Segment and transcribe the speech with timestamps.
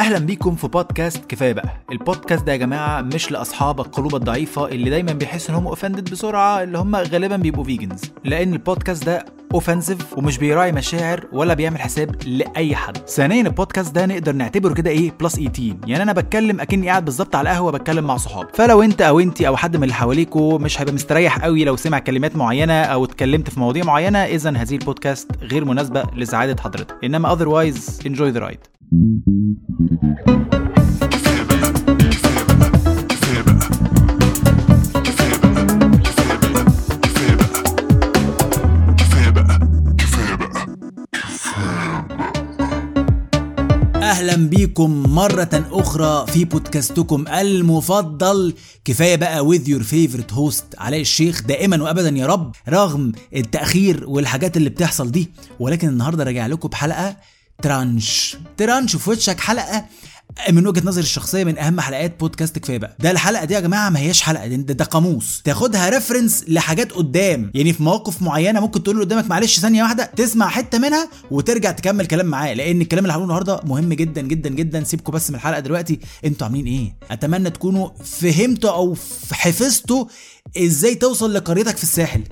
[0.00, 1.68] أهلا بيكم في بودكاست كفاية بقى.
[1.92, 6.62] البودكاست ده يا جماعة مش لأصحاب القلوب الضعيفة اللي دايما بيحسوا إن هم offended بسرعة
[6.62, 9.24] اللي هم غالبا بيبقوا vegans لأن البودكاست ده
[9.54, 12.96] offensive ومش بيراعي مشاعر ولا بيعمل حساب لأي حد.
[13.08, 17.34] ثانيا البودكاست ده نقدر نعتبره كده إيه plus 18 يعني أنا بتكلم أكني قاعد بالظبط
[17.36, 18.48] على القهوة بتكلم مع صحابي.
[18.54, 21.98] فلو أنت أو انت أو حد من اللي حواليكوا مش هيبقى مستريح قوي لو سمع
[21.98, 26.94] كلمات معينة أو اتكلمت في مواضيع معينة اذا هذه البودكاست غير مناسبة لسعادة حضرتك.
[27.04, 28.74] إنما otherwise enjoy the ride.
[44.34, 48.54] أهلا بيكم مرة أخرى في بودكاستكم المفضل.
[48.84, 54.56] كفاية بقى with your favorite host علاء الشيخ دائما وابدا يا رب رغم التأخير والحاجات
[54.56, 55.30] اللي بتحصل دي.
[55.60, 57.16] ولكن النهاردة راجع لكم بحلقة
[57.62, 58.36] ترانش.
[58.56, 59.84] ترانش في وشك حلقة
[60.50, 62.96] من وجهة نظري الشخصية من أهم حلقات بودكاست كفاية بقى.
[63.00, 65.42] ده الحلقة دي يا جماعة ما هياش حلقة ده, ده قاموس.
[65.44, 67.50] تاخدها reference لحاجات قدام.
[67.54, 71.70] يعني في مواقف معينة ممكن تقول له قدامك معلش ثانية واحدة تسمع حتة منها وترجع
[71.70, 72.54] تكمل كلام معاه.
[72.54, 74.84] لأن الكلام اللي هقوله النهارده مهم جدا جدا جدا.
[74.84, 76.00] سيبكم بس من الحلقة دلوقتي.
[76.24, 78.96] أنتوا عاملين إيه؟ أتمنى تكونوا فهمتوا أو
[79.32, 80.04] حفظتوا
[80.58, 82.22] إزاي توصل لقريتك في الساحل.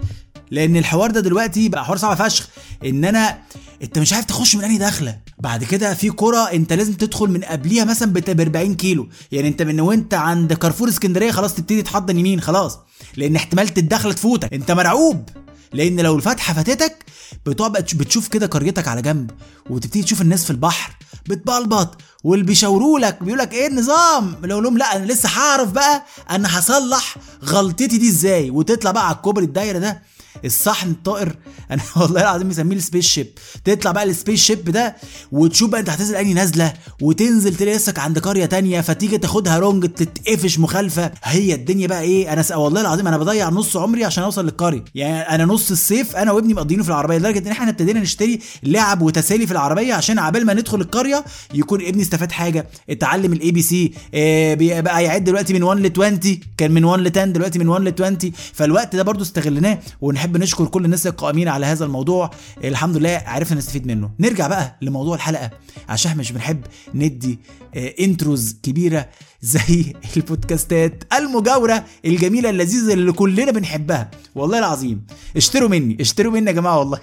[0.53, 2.48] لأن الحوار ده دلوقتي بقى حوار صعب فشخ.
[2.84, 3.39] إن أنا
[3.83, 5.19] أنت مش عارف تخش من أنهي دخلة.
[5.39, 9.09] بعد كده في كرة أنت لازم تدخل من قبليها مثلا ب 40 كيلو.
[9.33, 12.78] يعني أنت من وأنت عند كارفور اسكندرية خلاص تبتدي تحضن يمين خلاص.
[13.17, 14.53] لأن احتمال الدخلة تفوتك.
[14.55, 15.28] أنت مرعوب.
[15.72, 17.05] لأن لو الفتحة فاتتك
[17.47, 19.31] بتقعد بتشوف كده قريتك على جنب.
[19.70, 20.97] وتبتدي تشوف الناس في البحر.
[21.28, 22.00] بتبلبط.
[22.25, 23.22] واللي بيشاوروا لك.
[23.22, 28.09] بيقول لك إيه النظام؟ لو لهم لأ أنا لسه هعرف بقى أنا هصلح غلطتي دي
[28.09, 28.50] إزاي.
[28.50, 30.11] وتطلع بقى على الكوبري الدايرة ده.
[30.44, 31.36] الصحن الطائر.
[31.70, 33.27] أنا والله العظيم مسميه ال spaceship.
[33.64, 34.97] تطلع بقى ال spaceship ده
[35.33, 39.86] وتشوف بقى أنت هتنزل أنهي نازلة وتنزل تلاقي نفسك عند قرية تانية فتيجي تاخدها wrong
[39.86, 41.10] تتقفش مخالفة.
[41.25, 44.84] هي الدنيا بقى إيه؟ أنا والله العظيم أنا بضيع نص عمري عشان أوصل للقرية.
[44.94, 49.03] يعني أنا نص الصيف أنا وابني مقضينه في العربية لدرجة إن إحنا ابتدينا نشتري لعب
[49.03, 52.66] وتسالي في العربية عشان عبال ما ندخل القرية يكون ابني استفاد حاجة.
[52.91, 53.93] اتعلم ال ABC
[54.82, 56.20] بقى يعد دلوقتي من 1 ل 20
[56.56, 58.19] كان من 1 ل 10 دلوقتي من 1 ل 20
[58.53, 59.78] فالوقت ده برضو استغلناه
[60.22, 62.31] ونحب نشكر كل الناس القائمين على هذا الموضوع.
[62.65, 64.10] الحمد لله عرفنا نستفيد منه.
[64.21, 65.50] نرجع بقى لموضوع الحلقة.
[65.88, 66.60] عشان مش بنحب
[66.94, 67.38] ندي
[68.00, 69.09] intros كبيرة.
[69.42, 74.10] زي البودكاستات المجاورة الجميلة اللذيذة اللي كلنا بنحبها.
[74.34, 75.06] والله العظيم.
[75.36, 76.98] اشتروا مني اشتروا مني يا جماعة والله.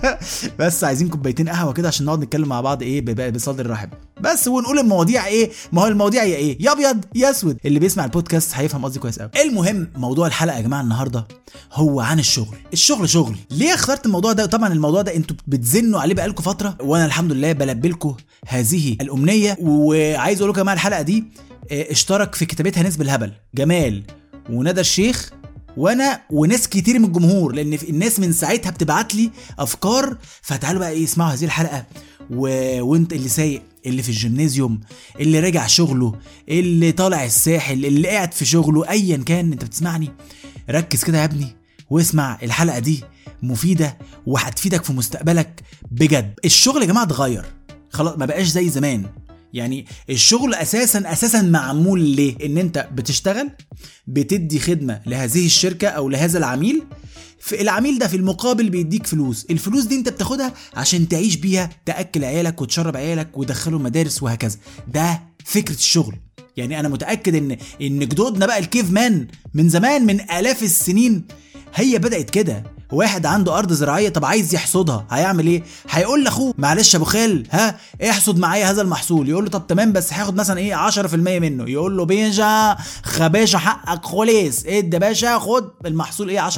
[0.58, 3.90] بس عايزين كوبايتين قهوة كده عشان نقعد نتكلم مع بعض إيه بصدر رحب.
[4.20, 7.58] بس ونقول المواضيع إيه؟ ما هو المواضيع يا إيه؟ يا أبيض يا أسود.
[7.64, 11.26] اللي بيسمع البودكاست هيفهم قصدي كويس قوي المهم موضوع الحلقة يا جماعة النهارده
[11.72, 12.56] هو عن الشغل.
[12.72, 13.36] الشغل شغل.
[13.50, 17.52] ليه اخترت الموضوع ده؟ طبعا الموضوع ده أنتوا بتزنوا عليه بقالكم فترة وأنا الحمد لله
[17.52, 18.16] بلبي لكم
[18.48, 19.56] هذه الأمنية.
[19.60, 21.24] وعايز أقول لكم يا جماعة الحلقة دي
[21.72, 24.02] اشترك في كتابتها ناس بالهبل جمال.
[24.50, 25.30] وندى الشيخ.
[25.76, 30.18] وأنا وناس كتير من الجمهور لأن الناس من ساعتها بتبعت لي أفكار.
[30.42, 31.86] فتعالوا بقى إيه اسمعوا هذه الحلقة.
[32.30, 32.48] و...
[32.82, 34.80] وأنت اللي سايق اللي في الجيمنازيوم
[35.20, 36.14] اللي راجع شغله
[36.48, 39.52] اللي طالع الساحل اللي قاعد في شغله ايا كان.
[39.52, 40.10] أنت بتسمعني؟
[40.70, 41.56] ركز كده يا ابني
[41.90, 43.04] واسمع الحلقة دي.
[43.42, 45.60] مفيدة وهتفيدك في مستقبلك
[45.90, 46.34] بجد.
[46.44, 47.44] الشغل يا جماعة اتغير.
[47.90, 49.04] خلاص ما بقاش زي زمان.
[49.54, 53.50] يعني الشغل أساسا أساسا معمول ليه؟ إن أنت بتشتغل
[54.06, 56.82] بتدي خدمة لهذه الشركة أو لهذا العميل.
[57.52, 59.46] العميل ده في المقابل بيديك فلوس.
[59.50, 64.58] الفلوس دي أنت بتاخدها عشان تعيش بيها تأكل عيالك وتشرب عيالك وتدخلهم مدارس وهكذا.
[64.88, 66.16] ده فكرة الشغل.
[66.56, 71.24] يعني أنا متأكد إن إن جدودنا بقى الكيف مان من زمان من آلاف السنين
[71.74, 72.73] هي بدأت كده.
[72.92, 77.46] واحد عنده أرض زراعية طب عايز يحصدها هيعمل إيه؟ هيقول لأخوه معلش يا أبو خال
[77.50, 77.78] ها
[78.10, 81.70] احصد معايا هذا المحصول؟ يقول له طب تمام بس هاخد مثلا إيه 10% منه.
[81.70, 86.54] يقول له بيجا خباشا حقك خلاص ادي باشا خد المحصول إيه 10%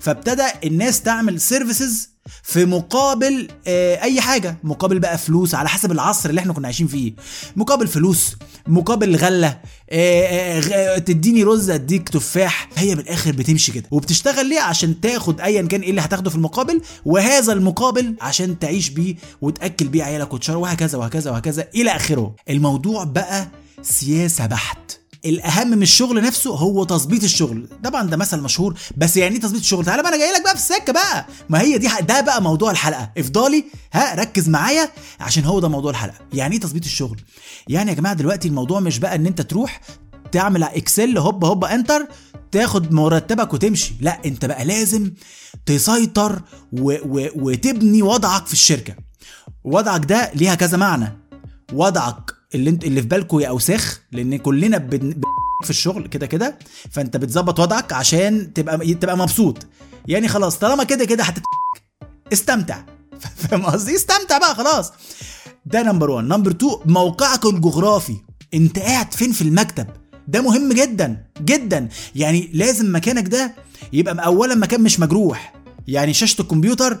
[0.00, 4.56] فابتدى الناس تعمل سيرفيسز في مقابل آه أي حاجة.
[4.64, 7.12] مقابل بقى فلوس على حسب العصر اللي إحنا كنا عايشين فيه.
[7.56, 8.36] مقابل فلوس
[8.66, 9.58] مقابل غلة
[9.90, 12.68] آه آه تديني رز أديك تفاح.
[12.76, 13.84] هي بالاخر بتمشي كده.
[13.90, 16.80] وبتشتغل ليه؟ عشان تاخد ايا كان إيه اللي هتاخده في المقابل.
[17.04, 22.34] وهذا المقابل عشان تعيش بيه وتأكل بيه عيالك وتشرب وهكذا وهكذا وهكذا إلى آخره.
[22.50, 23.48] الموضوع بقى
[23.82, 24.85] سياسة بحت.
[25.24, 27.68] الأهم من الشغل نفسه هو تظبيط الشغل.
[27.84, 30.56] طبعا ده مثل مشهور بس يعني إيه تظبيط الشغل؟ تعالى بقى أنا جاي لك بقى
[30.56, 31.26] في السكه بقى.
[31.48, 33.10] ما هي دي ده بقى موضوع الحلقة.
[33.18, 34.88] افضلي ها ركز معايا
[35.20, 36.18] عشان هو ده موضوع الحلقة.
[36.32, 37.20] يعني إيه تظبيط الشغل؟
[37.68, 39.80] يعني يا جماعة دلوقتي الموضوع مش بقى إن أنت تروح
[40.32, 42.06] تعمل إكسل هوب هوب إنتر
[42.52, 43.94] تاخد مرتبك وتمشي.
[44.00, 45.12] لا أنت بقى لازم
[45.66, 46.42] تسيطر
[46.72, 48.94] و و وتبني وضعك في الشركة.
[49.64, 51.18] وضعك ده ليها كذا معنى.
[51.72, 55.20] وضعك اللي انت اللي في بالكم يا أوساخ لأن كلنا بن...
[55.64, 56.58] في الشغل كده كده
[56.90, 59.66] فأنت بتظبط وضعك عشان تبقى تبقى مبسوط.
[60.08, 61.42] يعني خلاص طالما كده كده هتت
[62.32, 62.82] استمتع.
[63.36, 64.92] فاهم قصدي؟ استمتع بقى خلاص.
[65.66, 68.16] ده number 1 number 2 موقعك الجغرافي.
[68.54, 69.86] انت قاعد فين في المكتب؟
[70.28, 71.88] ده مهم جدا جدا.
[72.14, 73.54] يعني لازم مكانك ده
[73.92, 75.54] يبقى اولا مكان مش مجروح.
[75.88, 76.98] يعني شاشة الكمبيوتر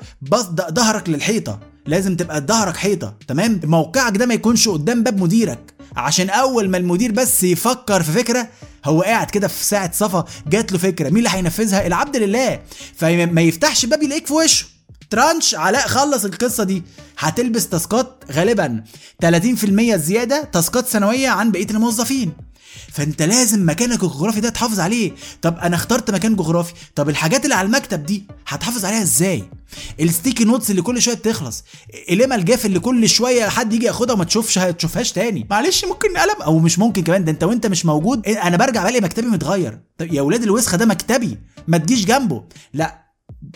[0.72, 1.60] ظهرك للحيطة.
[1.86, 5.58] لازم تبقى ظهرك حيطة تمام؟ موقعك ده ما يكونش قدام باب مديرك.
[5.96, 8.48] عشان أول ما المدير بس يفكر في فكرة
[8.84, 12.60] هو قاعد كده في ساعة صفا جات له فكرة مين اللي هينفذها؟ العبد لله.
[12.96, 14.66] فما يفتحش باب يلاقيك في وشه.
[15.10, 16.82] ترانش علاء خلص القصة دي.
[17.18, 18.84] هتلبس تاسكات غالبا.
[19.24, 22.32] 30% زيادة تاسكات سنوية عن بقية الموظفين.
[22.92, 25.12] فانت لازم مكانك الجغرافي ده تحافظ عليه.
[25.42, 29.44] طب أنا اخترت مكان جغرافي طب الحاجات اللي على المكتب دي هتحافظ عليها إزاي؟
[30.00, 31.64] ال sticky notes اللي كل شوية تخلص
[32.08, 35.46] الأقلام الجاف اللي كل شوية حد يجي ياخدها وما تشوفش تشوفهاش تاني.
[35.50, 38.26] معلش ممكن قلم أو مش ممكن كمان ده انت وانت مش موجود.
[38.28, 39.80] أنا برجع بلاقي مكتبي متغير.
[39.98, 41.38] طب يا ولاد الوسخة ده مكتبي
[41.68, 42.42] ما تجيش جنبه.
[42.74, 43.06] لا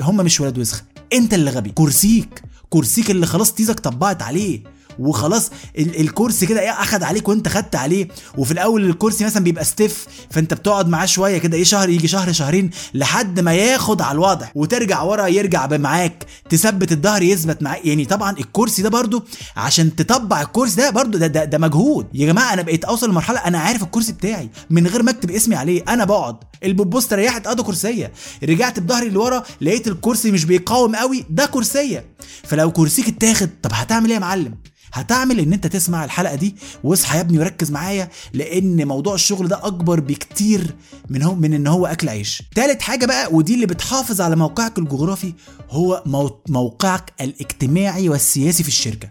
[0.00, 0.82] هم مش ولاد وسخة
[1.12, 1.70] انت اللي غبي.
[1.70, 4.62] كرسيك كرسيك اللي خلاص تيزك طبعت عليه.
[5.00, 8.08] وخلاص الكرسي كده إيه اخد عليك وانت خدت عليه.
[8.38, 12.32] وفي الأول الكرسي مثلا بيبقى stiff فانت بتقعد معاه شوية كده إيه شهر يجي شهر
[12.32, 14.46] شهرين لحد ما ياخد على الوضع.
[14.54, 17.86] وترجع ورا يرجع معاك تثبت الظهر يثبت معاك.
[17.86, 19.22] يعني طبعا الكرسي ده برده
[19.56, 22.06] عشان تطبع الكرسي ده برده ده, ده, ده مجهود.
[22.14, 25.56] يا جماعة أنا بقيت أوصل لمرحلة أنا عارف الكرسي بتاعي من غير ما أكتب اسمي
[25.56, 25.82] عليه.
[25.88, 26.36] أنا بقعد.
[26.64, 28.12] البوبوس ريحت آه كرسيه
[28.44, 32.04] رجعت بظهري لورا لقيت الكرسي مش بيقاوم قوي ده كرسيه
[32.44, 34.54] فلو كرسيك اتاخد طب هتعمل إيه يا معلم؟
[34.92, 39.66] هتعمل إن أنت تسمع الحلقة دي؟ واصحى يا ابني وركز معايا لأن موضوع الشغل ده
[39.66, 40.74] أكبر بكتير
[41.08, 42.42] من هو من إن هو أكل عيش.
[42.54, 45.32] تالت حاجة بقى ودي اللي بتحافظ على موقعك الجغرافي
[45.70, 46.02] هو
[46.48, 49.08] موقعك الاجتماعي والسياسي في الشركة.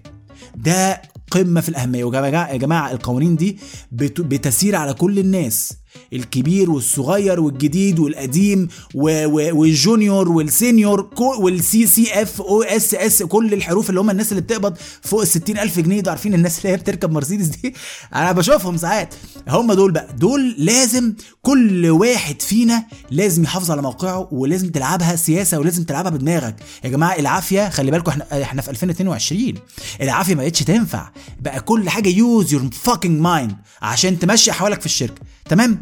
[0.56, 2.04] ده قمة في الأهمية.
[2.04, 3.58] ويا جماعة القوانين دي
[3.92, 5.74] بتسير على كل الناس.
[6.14, 11.10] الكبير والصغير والجديد والقديم والجونيور والسينيور
[11.40, 16.00] وال C CFOs كل الحروف اللي هم الناس اللي بتقبض فوق ال ألف جنيه.
[16.02, 17.74] ده عارفين الناس اللي هي بتركب مرسيدس دي؟
[18.16, 19.14] أنا بشوفهم ساعات.
[19.48, 20.08] هم دول بقى.
[20.18, 26.56] دول لازم كل واحد فينا لازم يحافظ على موقعه ولازم تلعبها سياسة ولازم تلعبها بدماغك.
[26.84, 27.70] يا جماعة العافية.
[27.70, 29.54] خلي بالكم إحنا إحنا في 2022
[30.02, 31.10] العافية ما بقتش تنفع.
[31.42, 35.22] بقى كل حاجة use your fucking mind عشان تمشي احوالك في الشركة.
[35.50, 35.82] تمام؟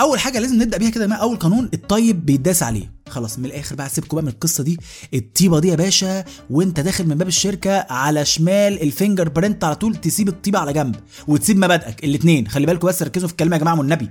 [0.00, 2.92] أول حاجة لازم نبدأ بيها كده أول قانون؟ الطيب بيداس عليه.
[3.08, 4.78] خلاص من الآخر بقى سيبكم بقى من القصة دي.
[5.14, 9.96] الطيبة دي يا باشا وأنت داخل من باب الشركة على شمال ال fingerprint على طول
[9.96, 10.96] تسيب الطيبة على جنب
[11.28, 12.04] وتسيب مبادئك.
[12.04, 14.08] الاثنين خلي بالكم بس ركزوا في الكلمة يا جماعة والنبي.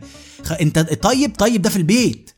[0.62, 2.32] أنت طيب طيب ده في البيت.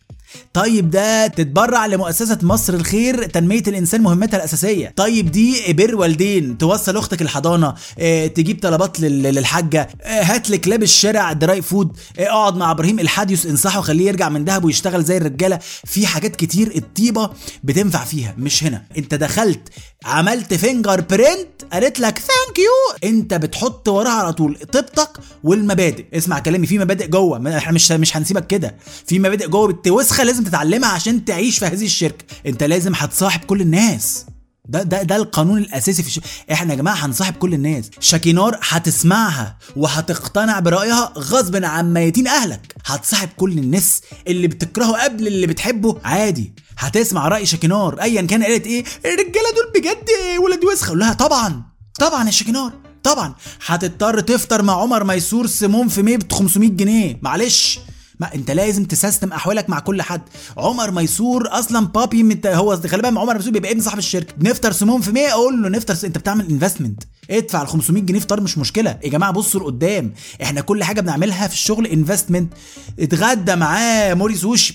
[0.53, 4.93] طيب ده تتبرع لمؤسسة مصر الخير تنمية الإنسان مهمتها الأساسية.
[4.95, 11.33] طيب دي بر والدين توصل أختك الحضانة آه تجيب طلبات للحاجة آه هات لكلاب الشارع
[11.33, 15.59] dry food آه اقعد مع إبراهيم الحاديوس انصحه خليه يرجع من دهب ويشتغل زي الرجالة.
[15.85, 17.29] في حاجات كتير الطيبة
[17.63, 18.83] بتنفع فيها مش هنا.
[18.97, 19.69] انت دخلت
[20.07, 25.09] عملت fingerprint قالت لك thank you انت بتحط وراها على طول طيبتك
[25.43, 26.05] والمبادئ.
[26.13, 27.57] اسمع كلامي في مبادئ جوه.
[27.57, 28.75] إحنا مش مش هنسيبك كده.
[29.07, 32.25] في مبادئ جوه بنت وسخة لازم تتعلمها عشان تعيش في هذه الشركة.
[32.45, 34.25] انت لازم هتصاحب كل الناس.
[34.69, 36.19] ده ده ده القانون الأساسي في الش...
[36.51, 37.89] إحنا يا جماعة هنصاحب كل الناس.
[37.99, 42.75] شاكينار هتسمعها وهتقتنع برأيها غصب عن ميتين أهلك.
[42.85, 46.53] هتصاحب كل الناس اللي بتكرهه قبل اللي بتحبه عادي.
[46.77, 50.09] هتسمع رأي شاكينار ايا كان قالت إيه الرجالة دول بجد
[50.43, 51.63] ولاد وسخه لها طبعا
[51.99, 52.71] طبعا يا شاكينار
[53.03, 53.35] طبعا.
[53.65, 57.19] هتضطر تفطر مع عمر ميسور saumon fumé ب 500 جنيه.
[57.21, 57.79] معلش
[58.19, 60.21] ما أنت لازم تسيستم أحوالك مع كل حد.
[60.57, 62.47] عمر ميسور أصلا بابي مت...
[62.47, 64.33] هو بالك عمر ميسور بيبقى ابن صاحب الشركة.
[64.39, 66.05] نفطر سموم في 100 أقول له نفطر س...
[66.05, 68.99] أنت بتعمل investment ادفع ال 500 جنيه فطار مش مشكلة.
[69.03, 70.13] يا جماعة بصوا لقدام.
[70.43, 72.53] إحنا كل حاجة بنعملها في الشغل investment
[72.99, 74.73] اتغدى معاه موريس وش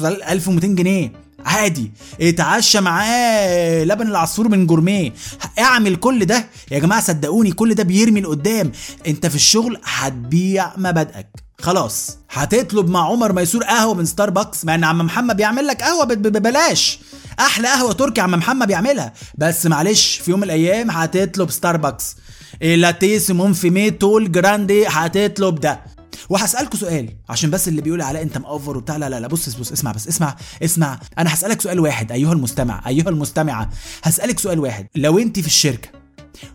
[0.00, 1.25] 1200 جنيه.
[1.46, 1.92] عادي.
[2.20, 5.12] اتعشى معاه لبن العصفور من Gourmet.
[5.58, 6.46] اعمل كل ده.
[6.70, 8.72] يا جماعة صدقوني كل ده بيرمي لقدام.
[9.06, 11.26] انت في الشغل هتبيع مبادئك.
[11.58, 12.18] خلاص.
[12.30, 16.98] هتطلب مع عمر ميسور قهوة من ستاربكس مع ان عم محمد بيعمل لك قهوة ببلاش
[17.40, 19.12] أحلى قهوة تركي عم محمد بيعملها.
[19.38, 22.16] بس معلش في يوم من الأيام هتطلب ستاربكس
[22.60, 25.95] لاتيه saumon fumé tall grande هتطلب ده.
[26.28, 29.72] وهسالكوا سؤال عشان بس اللي بيقول علاء انت مأفر وبتاع لا لا لا بص بص
[29.72, 33.70] اسمع بس اسمع اسمع أنا هسألك سؤال واحد أيها المستمع أيها المستمعة
[34.02, 35.95] هسألك سؤال واحد لو انت في الشركة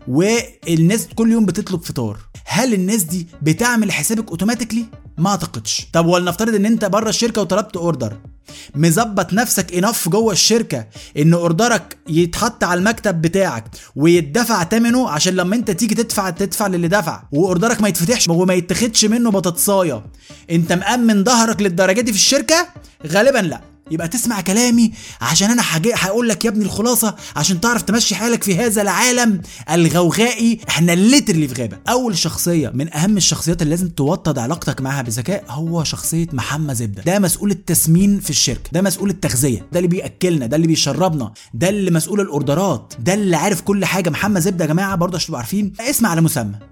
[0.08, 2.18] والناس كل يوم بتطلب فطار.
[2.46, 4.84] هل الناس دي بتعمل حسابك automatically
[5.18, 5.86] ما أعتقدش.
[5.92, 8.16] طب ولنفترض إن أنت بره الشركة وطلبت order
[8.74, 10.86] مظبط نفسك إنما جوه الشركة
[11.18, 13.64] إن اوردرك يتحط على المكتب بتاعك
[13.96, 17.22] ويدفع ثمنه عشان لما أنت تيجي تدفع تدفع للي دفع.
[17.32, 20.04] واوردرك ما يتفتحش وما يتاخدش منه بطاطساية.
[20.50, 22.68] أنت مأمن ظهرك للدرجة دي في الشركة؟
[23.06, 23.71] غالبا لأ.
[23.92, 25.62] يبقى تسمع كلامي عشان أنا
[25.94, 30.58] هقول لك يا ابني الخلاصة عشان تعرف تمشي حالك في هذا العالم الغوغائي.
[30.68, 31.78] إحنا اللي في غابة.
[31.88, 37.02] أول شخصية من أهم الشخصيات اللي لازم توطد علاقتك معاها بذكاء هو شخصية محمد زبدة.
[37.02, 38.70] ده مسؤول التسمين في الشركة.
[38.72, 39.66] ده مسؤول التغذية.
[39.72, 44.10] ده اللي بيأكلنا ده اللي بيشربنا ده اللي مسؤول الأوردرات ده اللي عارف كل حاجة.
[44.10, 46.71] محمد زبدة يا جماعة برضه عشان تبقوا عارفين اسم على مسمى.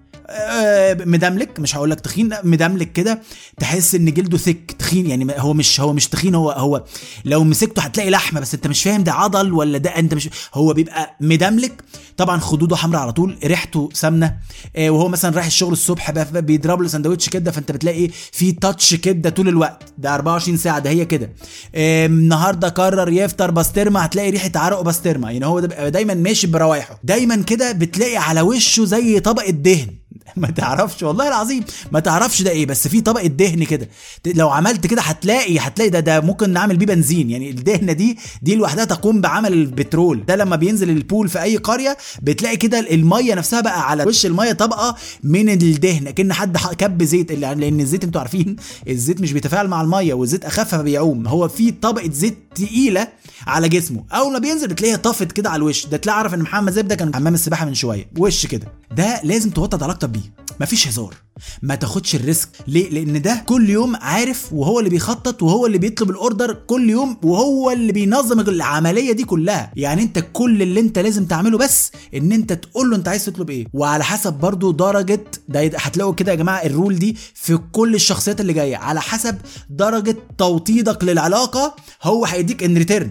[1.04, 3.22] مدملك مش هقول لك تخين مدملك كده
[3.60, 6.84] تحس إن جلده ثك تخين يعني هو مش هو مش تخين هو هو
[7.24, 10.72] لو مسكته هتلاقي لحمة بس أنت مش فاهم ده عضل ولا ده أنت مش هو
[10.72, 11.82] بيبقى مدملك
[12.16, 14.36] طبعا خدوده حمراء على طول ريحته سمنة
[14.76, 18.94] آه، وهو مثلا رايح الشغل الصبح بيضرب له سندوتش كده فأنت بتلاقي إيه في تاتش
[18.94, 21.30] كده طول الوقت ده 24 ساعة ده هي كده.
[21.74, 27.72] النهارده قرر يفطر بسطرمة هتلاقي ريحة عرق بسطرمة يعني هو دايما ماشي بروايحه دايما كده
[27.72, 29.99] بتلاقي على وشه زي طبقه دهن
[30.36, 33.88] ما تعرفش والله العظيم ما تعرفش ده إيه بس في طبقة دهن كده.
[34.26, 37.30] لو عملت كده هتلاقي هتلاقي ده ده ممكن نعمل بيه بنزين.
[37.30, 41.96] يعني الدهنة دي دي لوحدها تقوم بعمل البترول ده لما بينزل البول في أي قرية
[42.22, 47.32] بتلاقي كده المية نفسها بقى على وش المية طبقه من الدهن كأن حد كب زيت.
[47.32, 48.56] لأن الزيت أنتوا عارفين
[48.88, 53.08] الزيت مش بيتفاعل مع المية والزيت اخف فبيعوم هو في طبقة زيت تقيلة
[53.46, 54.04] على جسمه.
[54.12, 55.86] أول ما بينزل بتلاقيها طفت كده على الوش.
[55.86, 58.10] ده تلاقي عارف إن محمد زبده كان حمام السباحة من شوية.
[58.18, 58.72] وش كده.
[58.96, 60.20] ده لازم توطد علاقتك بيه.
[60.60, 61.14] مفيش هزار.
[61.62, 62.48] ما تاخدش ال risk.
[62.68, 66.52] ليه؟ لأن ده كل يوم عارف وهو اللي بيخطط وهو اللي بيطلب ال order.
[66.66, 69.72] كل يوم وهو اللي بينظم العملية دي كلها.
[69.76, 73.50] يعني أنت كل اللي أنت لازم تعمله بس إن أنت تقول له أنت عايز تطلب
[73.50, 73.66] إيه.
[73.72, 78.40] وعلى حسب برضو درجة ده هتلاقوا كده يا جماعة ال rule دي في كل الشخصيات
[78.40, 78.76] اللي جاية.
[78.76, 79.38] على حسب
[79.70, 83.10] درجة توطيدك للعلاقة هو هيديك in return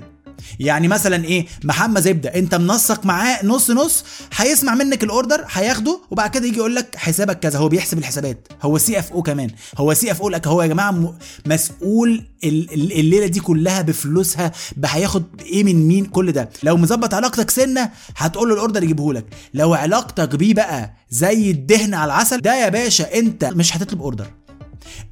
[0.59, 4.03] يعني مثلا إيه؟ محمد زبدة أنت منسق معاه نص نص
[4.35, 8.47] هيسمع منك ال order هياخده وبعد كده يجي يقول لك حسابك كذا هو بيحسب الحسابات
[8.61, 11.15] هو CFO كمان هو CFO لك هو يا جماعة
[11.45, 14.51] مسؤول الليلة دي كلها بفلوسها
[14.85, 16.49] هياخد إيه من مين؟ كل ده.
[16.63, 21.51] لو مظبط علاقتك سنة هتقول له ال order يجيبه لك لو علاقتك بيه بقى زي
[21.51, 24.27] الدهن على العسل ده يا باشا أنت مش هتطلب order.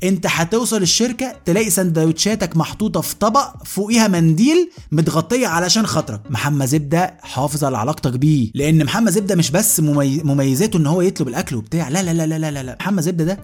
[0.03, 6.21] انت هتوصل الشركة تلاقي سندوتشاتك محطوطة في طبق فوقيها منديل متغطية علشان خاطرك.
[6.31, 8.51] محمد زبدة حافظ على علاقتك بيه.
[8.55, 11.89] لأن محمد زبدة مش بس مميزاته إن هو يطلب الأكل وبتاع.
[11.89, 13.39] لا لا لا لا لا لا محمد زبدة ده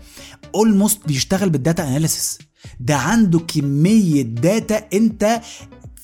[0.56, 2.40] almost بيشتغل بال data analysis
[2.80, 5.42] ده عنده كمية data انت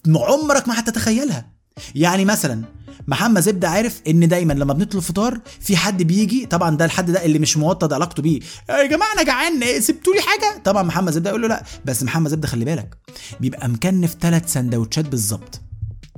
[0.07, 1.58] عمرك ما هتتخيلها.
[1.95, 2.63] يعني مثلا
[3.07, 7.25] محمد زبدة عارف إن دايما لما بنطلب فطار في حد بيجي طبعا ده الحد ده
[7.25, 8.39] اللي مش موطد علاقته بيه.
[8.69, 12.29] يا جماعة أنا جعان سبتوا لي حاجة؟ طبعا محمد زبدة يقول له لا بس محمد
[12.31, 12.97] زبدة خلي بالك
[13.39, 15.61] بيبقى مكنف ثلاث سندوتشات بالظبط.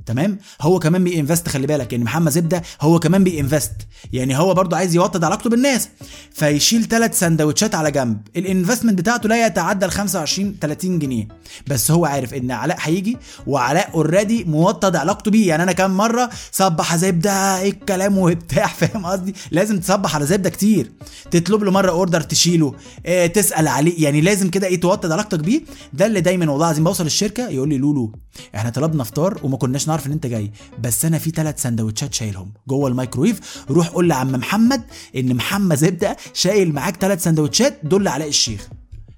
[0.06, 3.72] تمام؟ هو كمان بي invest خلي بالك يعني محمد زبده هو كمان بي invest.
[4.12, 5.88] يعني هو برضه عايز يوطد علاقته بالناس.
[6.32, 8.20] فيشيل ثلاث سندوتشات على جنب.
[8.36, 11.28] ال investment بتاعته لا يتعدى ال 25 30 جنيه.
[11.66, 13.16] بس هو عارف إن علاء هيجي
[13.46, 15.48] وعلاء already موطد علاقته بيه.
[15.48, 20.50] يعني أنا كام مرة صبح زبده إيه الكلام وبتاع فاهم قصدي؟ لازم تصبح على زبده
[20.50, 20.92] كتير.
[21.30, 22.74] تطلب له مرة order تشيله.
[23.06, 24.04] إيه تسأل عليه.
[24.04, 25.60] يعني لازم كده إيه توطد علاقتك بيه؟
[25.92, 28.12] ده اللي دايما والله العظيم بوصل الشركة يقول لي لولو
[28.54, 30.52] إحنا طلبنا فطار وما كناش نعرف إن أنت جاي.
[30.80, 32.52] بس أنا في ثلاث سندوتشات شايلهم.
[32.68, 34.82] جوه الميكرويف روح قول لعم محمد
[35.16, 38.68] إن محمد زبدة شايل معاك ثلاث سندوتشات دول علاء الشيخ.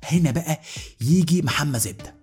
[0.04, 0.60] هنا بقى
[1.00, 2.14] يجي محمد زبدة.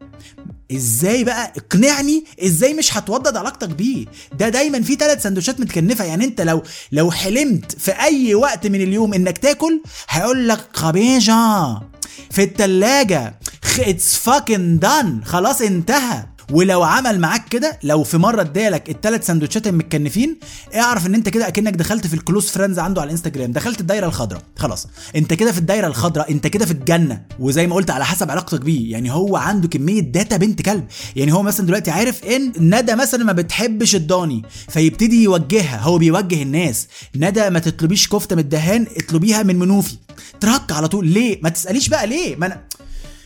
[0.71, 4.05] إزاي بقى؟ اقنعني إزاي مش هتوطد علاقتك بيه.
[4.39, 6.05] ده دايما في ثلاث سندوتشات متكنفة.
[6.05, 11.79] يعني أنت لو لو حلمت في أي وقت من اليوم إنك تاكل هيقول لك خبيجة
[12.31, 13.39] في التلاجة.
[13.79, 16.25] it's fucking done خلاص انتهى.
[16.51, 20.37] ولو عمل معاك كده لو في مرة ادالك الثلاث سندوتشات المتكنفين
[20.75, 23.51] اعرف ان انت كده اكنك دخلت في ال close friends عنده على الانستجرام.
[23.51, 24.41] دخلت الدايرة الخضراء.
[24.57, 24.87] خلاص.
[25.15, 27.21] انت كده في الدايرة الخضراء انت كده في الجنة.
[27.39, 28.91] وزي ما قلت على حسب علاقتك بيه.
[28.91, 30.85] يعني هو عنده كمية data بنت كلب.
[31.15, 35.79] يعني هو مثلا دلوقتي عارف ان ندى مثلا ما بتحبش الضاني فيبتدي يوجهها.
[35.81, 36.87] هو بيوجه الناس.
[37.15, 39.95] ندى ما تطلبيش كفتة من الدهان اطلبيها من منوفي.
[40.39, 41.07] ترك على طول.
[41.07, 42.35] ليه؟ ما تسأليش بقى ليه.
[42.35, 42.61] ما أنا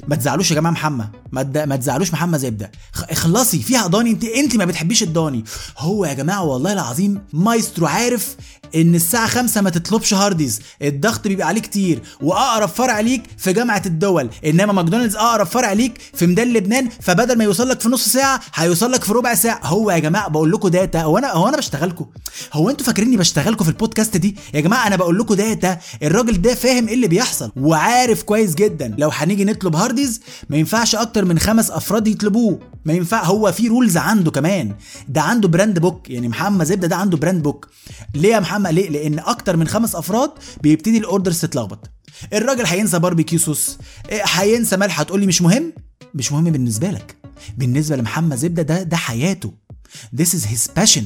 [0.07, 1.07] ما تزعلوش يا جماعة محمد.
[1.31, 1.65] ما.
[1.65, 2.71] ما تزعلوش محمد زبده
[3.09, 3.59] اخلصي.
[3.59, 4.09] فيها ضاني.
[4.09, 5.43] انت انت ما بتحبيش الضاني.
[5.77, 8.35] هو يا جماعة والله العظيم مايسترو عارف
[8.75, 10.61] إن الساعة 5 ما تطلبش هارديز.
[10.81, 12.01] الضغط بيبقى عليه كتير.
[12.21, 14.29] وأقرب فرع ليك في جامعة الدول.
[14.45, 16.89] إنما ماكدونالدز أقرب فرع ليك في ميدان لبنان.
[17.01, 19.59] فبدل ما يوصل لك في نص ساعة هيوصل لك في ربع ساعة.
[19.63, 21.01] هو يا جماعة بقول لكم data.
[21.01, 22.05] هو أنا هو أنا بشتغلكم.
[22.53, 25.77] هو أنتوا فاكريني بشتغلكم في البودكاست دي؟ يا جماعة أنا بقول لكم data.
[26.03, 27.51] الراجل ده فاهم إيه اللي بيحصل.
[27.55, 28.95] وعارف كويس جدا.
[28.97, 29.94] لو هنيجي نطلب هارديز
[30.49, 32.59] ما ينفعش أكتر من خمس أفراد يطلبوه.
[32.85, 34.75] ما ينفع هو في rules عنده كمان.
[35.09, 36.09] ده عنده brand book.
[36.09, 37.69] يعني محمد زبدة ده عنده brand book.
[38.15, 40.31] ليه يا محمد؟ ليه؟ لأن أكتر من خمس أفراد
[40.63, 41.89] بيبتدي ال orders تتلخبط.
[42.33, 43.77] الراجل هينسى barbecue sauce.
[44.09, 44.99] إيه، هينسى ملح.
[44.99, 45.73] هتقول لي مش مهم؟
[46.13, 47.15] مش مهم بالنسبة لك.
[47.57, 49.53] بالنسبة لمحمد زبدة ده ده حياته.
[50.21, 51.03] This is his passion.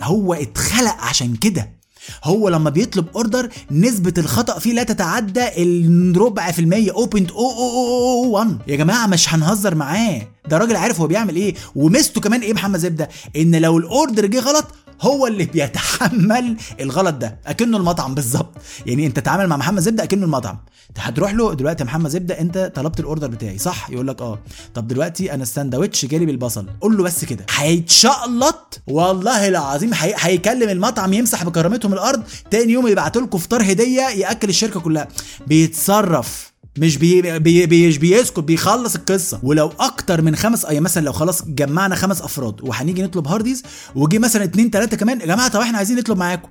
[0.00, 1.79] هو اتخلق عشان كده.
[2.24, 6.92] هو لما بيطلب order نسبة الخطأ فيه لا تتعدى الربع في المية.
[6.92, 10.22] 0.0001 يا جماعة مش هنهزر معاه.
[10.48, 11.54] ده راجل عارف هو بيعمل إيه.
[11.74, 14.64] وميزته كمان إيه محمد زبدة؟ إن لو ال order جه غلط
[15.00, 18.52] هو اللي بيتحمل الغلط ده أكنه المطعم بالظبط.
[18.86, 20.58] يعني أنت تعامل مع محمد زبدة أكنه المطعم.
[20.98, 24.38] هتروح له دلوقتي يا محمد زبدة أنت طلبت ال order بتاعي صح؟ يقول لك آه.
[24.74, 26.66] طب دلوقتي أنا الساندوتش جالي بالبصل.
[26.80, 27.46] قول له بس كده.
[27.56, 30.14] هيتشقلط؟ والله العظيم هي...
[30.18, 35.08] هيكلم المطعم يمسح بكرامتهم الأرض تاني يوم يبعت لكم فطار هدية يأكل الشركة كلها.
[35.46, 36.49] بيتصرف.
[36.78, 39.40] مش بي بي بي بيسكت بيخلص القصة.
[39.42, 43.62] ولو أكتر من خمس اي مثلا لو خلاص جمعنا خمس أفراد وهنيجي نطلب هارديز
[43.94, 46.48] وجي مثلا اتنين تلاتة كمان يا جماعة طب إحنا عايزين نطلب معاكم.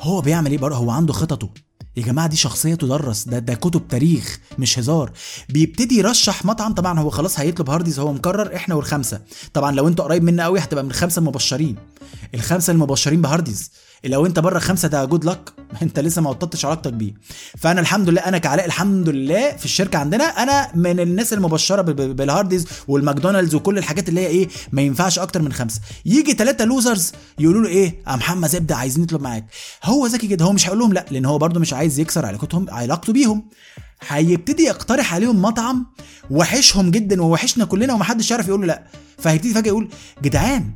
[0.00, 1.50] هو بيعمل إيه بره هو عنده خططه.
[1.96, 5.12] يا جماعة دي شخصيه تدرس ده ده كتب تاريخ مش هزار.
[5.48, 9.20] بيبتدي يرشح مطعم طبعا هو خلاص هيطلب هارديز هو مقرر إحنا والخمسة.
[9.54, 11.76] طبعا لو انت قريب منا قوي هتبقى من الخمسة المبشرين.
[12.34, 13.70] الخمسة المبشرين بهارديز
[14.04, 15.52] لو انت بره خمسة ده good luck
[15.82, 17.14] انت لسه ما وطدتش علاقتك بيه.
[17.58, 20.24] فانا الحمد لله أنا كعلاء الحمد لله في الشركة عندنا.
[20.24, 25.18] أنا من الناس المبشرة بال Hardee's وال McDonald's وكل الحاجات اللي هي إيه ما ينفعش
[25.18, 25.80] أكتر من خمسة.
[26.04, 29.46] يجي ثلاثة losers يقولوا له إيه يا محمد زبدة عايزين نطلب معاك.
[29.84, 32.66] هو ذكي جدا هو مش هيقول لهم لا لأن هو برده مش عايز يكسر علاقتهم
[32.70, 33.48] علاقته بيهم.
[34.08, 35.86] هيبتدي يقترح عليهم مطعم
[36.30, 38.84] وحشهم جدا ووحشنا كلنا ومحدش يعرف يقول له لا.
[39.18, 39.88] فهيبتدي فجأة يقول
[40.22, 40.70] جدعان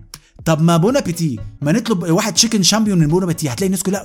[0.45, 4.05] طب ما Bon Appétit ما نطلب واحد chicken champignon من Bon Appétit هتلاقي الناس كلها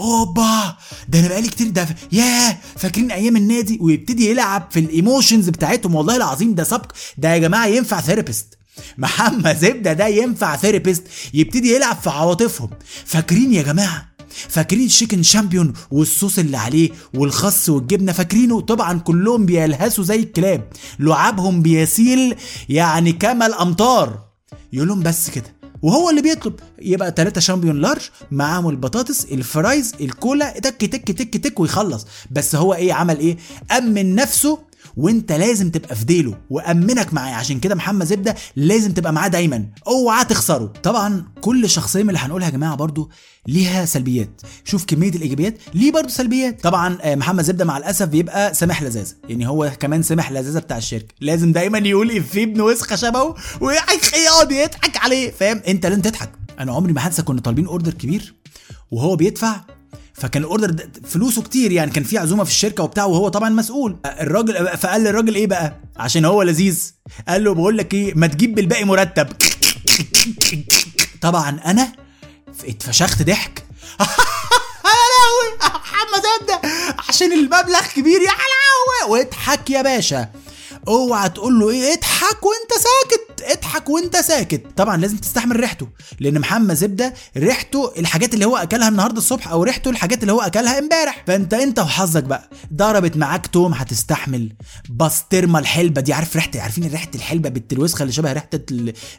[0.00, 0.76] أوبا!
[1.08, 2.58] ده أنا بقالي كتير ده ياه!
[2.76, 5.94] فاكرين أيام النادي؟ ويبتدي يلعب في ال emotions بتاعتهم.
[5.94, 6.92] والله العظيم ده سبق.
[7.18, 8.58] ده يا جماعة ينفع therapist.
[8.98, 11.04] محمد زبدة ده ينفع therapist.
[11.34, 12.70] يبتدي يلعب في عواطفهم.
[13.04, 14.10] فاكرين يا جماعة؟
[14.48, 20.68] فاكرين ال chicken champignon والصوص اللي عليه والخس والجبنة؟ فاكرينه؟ طبعا كلهم بيلهسوا زي الكلاب.
[20.98, 22.34] لعابهم بيسيل
[22.68, 24.18] يعني كما الامطار
[24.72, 25.59] يقول لهم بس كده.
[25.82, 26.54] وهو اللي بيطلب.
[26.82, 32.06] يبقى ثلاثة champignon large معاهم البطاطس ال fries الكولا تك تك تك تك ويخلص.
[32.30, 33.36] بس هو إيه عمل إيه؟
[33.78, 34.58] أمن نفسه
[34.96, 37.34] وانت لازم تبقى في ديله وأمنك معاه.
[37.34, 39.66] عشان كده محمد زبدة لازم تبقى معاه دايما.
[39.86, 40.72] اوعى تخسره.
[40.82, 43.10] طبعا كل شخصيه من اللي هنقولها يا جماعة برضو
[43.48, 44.40] ليها سلبيات.
[44.64, 46.60] شوف كمية الإيجابيات ليه برضو سلبيات.
[46.62, 50.76] طبعا آه، محمد زبدة مع الأسف بيبقى سامح لذاذه يعني هو كمان سامح لذاذه بتاع
[50.76, 51.14] الشركة.
[51.20, 55.30] لازم دايما يقول افيه ابن وسخة شبهه ويقعد يضحك عليه.
[55.30, 56.30] فاهم؟ انت لازم تضحك.
[56.58, 58.34] أنا عمري ما هنسى كنا طالبين order كبير
[58.90, 59.60] وهو بيدفع
[60.20, 63.96] فكان الاوردر ده فلوسه كتير يعني كان في عزومة في الشركة وبتاع وهو طبعا مسؤول.
[64.06, 66.92] الراجل فقال للراجل إيه بقى؟ عشان هو لذيذ.
[67.28, 69.28] قال له بقول لك إيه ما تجيب بالباقي مرتب.
[71.20, 71.92] طبعا أنا
[72.64, 73.64] اتفشخت ضحك.
[74.90, 75.58] يا لهوي!
[75.60, 76.68] محمد زبدة
[77.08, 79.10] عشان المبلغ كبير يا لهوي!
[79.12, 80.28] وإضحك يا باشا.
[80.88, 84.62] اوعى تقول له إيه اضحك وانت ساكت اضحك وانت ساكت.
[84.76, 85.88] طبعا لازم تستحمل ريحته
[86.20, 90.40] لأن محمد زبدة ريحته الحاجات اللي هو أكلها النهارده الصبح أو ريحته الحاجات اللي هو
[90.40, 91.24] أكلها امبارح.
[91.26, 94.52] فأنت أنت وحظك بقى ضربت معاك توم هتستحمل.
[94.90, 98.48] بسطرمة الحلبة دي عارف ريحة عارفين ريحة الحلبة بنت الوسخه اللي شبه ريحة.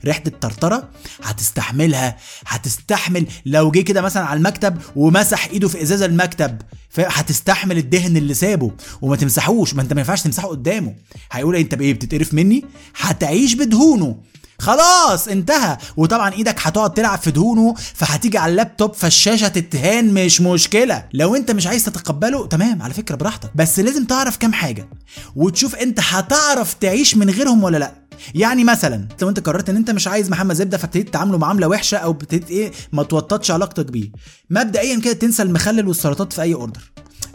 [0.05, 0.89] ريحة الطرطرة؟
[1.23, 3.25] هتستحملها هتستحمل.
[3.45, 6.61] لو جه كده مثلا على المكتب ومسح إيده في ازاز المكتب
[6.97, 8.71] هتستحمل الدهن اللي سابه.
[9.01, 10.95] وما تمسحوش ما انت ما ينفعش تمسحه قدامه.
[11.31, 14.15] هيقول انت بايه بتتقرف مني؟ هتعيش بدهونه.
[14.59, 15.77] خلاص انتهى.
[15.97, 21.05] وطبعا إيدك هتقعد تلعب في دهونه فهتيجي على اللابتوب فالشاشه تتهان مش مشكلة.
[21.13, 23.51] لو انت مش عايز تتقبله تمام على فكرة براحتك.
[23.55, 24.89] بس لازم تعرف كام حاجة
[25.35, 27.93] وتشوف انت هتعرف تعيش من غيرهم ولا لا.
[28.35, 31.97] يعني مثلا لو انت قررت ان انت مش عايز محمد زبدة فابتديت تعامله معاملة وحشة
[31.97, 34.11] أو ابتديت إيه ما توطدش علاقتك بيه.
[34.49, 36.91] مبدئيا كده تنسى المخلل والسلطات في أي اوردر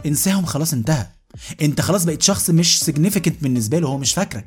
[0.06, 1.06] انساهم خلاص انتهى.
[1.62, 4.46] انت خلاص بقيت شخص مش significant بالنسبة له هو مش فاكرك.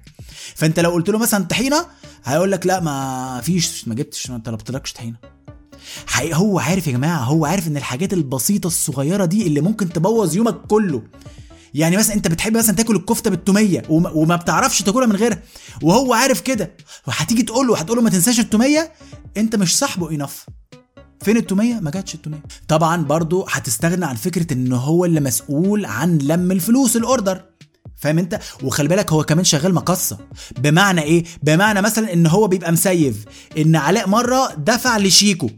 [0.56, 1.86] فانت لو قلت له مثلا طحينة
[2.24, 5.18] هيقول لك لا ما فيش ما جبتش ما طلبتلكش طحينة.
[6.08, 10.36] حقيقة هو عارف يا جماعة هو عارف إن الحاجات البسيطة الصغيرة دي اللي ممكن تبوظ
[10.36, 11.04] يومك كله.
[11.74, 15.40] يعني مثلا انت بتحب مثلا تاكل الكفتة بالتومية وما, بتعرفش تاكلها من غيرها
[15.84, 16.72] وهو عارف كده.
[17.08, 18.92] وهتيجي تقول له هتقول له ما تنساش التومية
[19.38, 20.46] انت مش صاحبه انف
[21.22, 22.44] فين التومية؟ ما جاتش التومية.
[22.68, 27.42] طبعا برضو هتستغنى عن فكرة إن هو اللي مسؤول عن لم الفلوس الأوردر.
[27.96, 30.18] فاهم أنت؟ وخلي بالك هو كمان شغال مقصة.
[30.58, 33.16] بمعنى إيه؟ بمعنى مثلا إن هو بيبقى مسيف.
[33.58, 35.50] إن علاء مرة دفع لشيكو.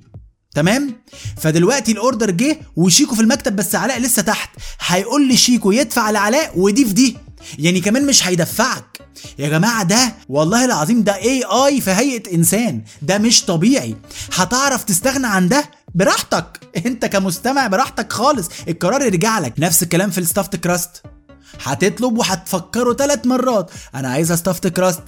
[0.56, 0.96] تمام؟
[1.38, 4.50] فدلوقتي الأوردر جه وشيكو في المكتب بس علاء لسه تحت.
[4.80, 7.18] هيقول لي شيكو يدفع لعلاء ودي في دي.
[7.60, 8.98] يعني كمان مش هيدفعك.
[9.40, 12.84] يا جماعة ده والله العظيم ده AI في هيئة إنسان.
[13.02, 13.96] ده مش طبيعي.
[14.34, 16.60] هتعرف تستغنى عن ده؟ براحتك.
[16.86, 18.50] أنت كمستمع براحتك خالص.
[18.68, 19.54] القرار يرجع لك.
[19.60, 21.04] نفس الكلام في ال stuffed crust.
[21.64, 23.72] هتطلب وهتفكروا ثلاث مرات.
[23.96, 25.02] أنا عايزها stuffed crust.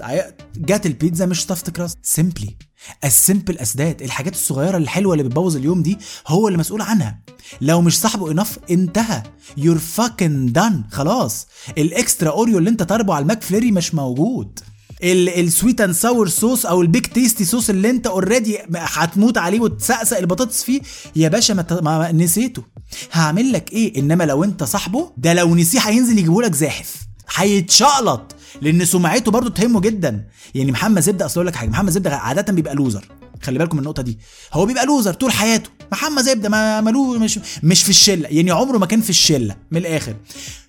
[0.58, 1.98] جات البيتزا مش stuffed crust.
[2.04, 2.58] simply
[3.04, 7.20] as simple as that الحاجات الصغيرة الحلوة اللي بتبوظ اليوم دي هو اللي مسؤول عنها.
[7.62, 9.24] لو مش صاحبه انف انتهى.
[9.58, 11.48] you're fucking done خلاص.
[11.78, 14.60] ال extra Oreo اللي انت طالبه على ال McFlurry مش موجود.
[15.04, 19.60] ال sweet and sour sauce أو ال Big Tasty sauce اللي انت already هتموت عليه
[19.60, 20.82] وتسقسق البطاطس فيه
[21.16, 22.64] يا باشا ما, ما نسيته.
[23.12, 26.96] هعمل لك إيه؟ إنما لو انت صاحبه ده لو نسيه هينزل يجيبه لك زاحف.
[27.36, 28.33] هيتشقلط.
[28.62, 30.28] لأن سمعته برضو تهمه جدا.
[30.56, 33.06] يعني محمد زبده اصل أقول لك حاجة محمد زبده عادة بيبقى loser
[33.42, 34.20] خلي بالكم من النقطة دي.
[34.54, 35.70] هو بيبقى loser طول حياته.
[35.92, 38.28] محمد زبده ما ملو مش مش في الشلة.
[38.30, 40.16] يعني عمره ما كان في الشلة من الآخر.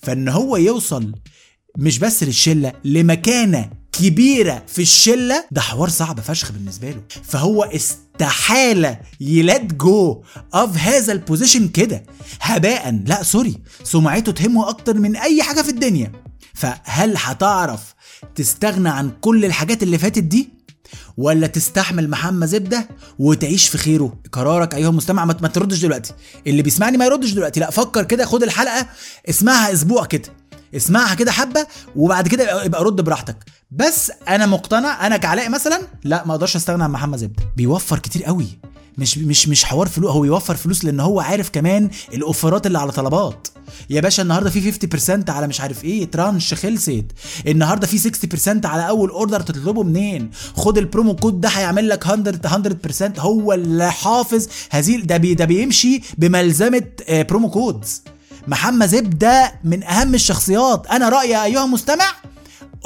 [0.02, 1.12] فإن هو يوصل
[1.78, 7.02] مش بس للشلة لمكانة كبيرة في الشلة ده حوار صعب فشخ بالنسبة له.
[7.22, 10.22] فهو استحالة ي let go
[10.54, 12.02] of the position كده.
[12.40, 16.12] هباء لا sorry سمعته تهمه أكتر من أي حاجة في الدنيا.
[16.54, 17.94] فهل هتعرف
[18.34, 20.54] تستغنى عن كل الحاجات اللي فاتت دي؟
[21.16, 22.88] ولا تستحمل محمد زبدة
[23.18, 26.12] وتعيش في خيره؟ قرارك أيها المستمع ما تردش دلوقتي.
[26.46, 27.60] اللي بيسمعني ما يردش دلوقتي.
[27.60, 28.86] لا فكر كده خد الحلقة
[29.28, 30.28] اسمعها أسبوع كده.
[30.76, 33.36] اسمعها كده حبة وبعد كده يبقى رد براحتك.
[33.70, 37.42] بس أنا مقتنع أنا كعلاء مثلا لا ما أقدرش أستغنى عن محمد زبدة.
[37.56, 38.46] بيوفر كتير قوي.
[38.98, 42.92] مش مش مش حوار فلوس هو يوفر فلوس لأن هو عارف كمان الأوفرات اللي على
[42.92, 43.48] طلبات.
[43.90, 47.04] يا باشا النهارده في 50% على مش عارف إيه ترانش خلصت.
[47.46, 52.06] النهارده في 60% على أول order تطلبه منين؟ خد ال promo code ده هيعمل لك
[52.06, 52.78] 100
[53.14, 58.02] 100% هو اللي حافظ هذه ده بي ده بيمشي بملزمة promo codes
[58.48, 60.86] محمد زبدة من أهم الشخصيات.
[60.86, 62.04] أنا رأيي أيها المستمع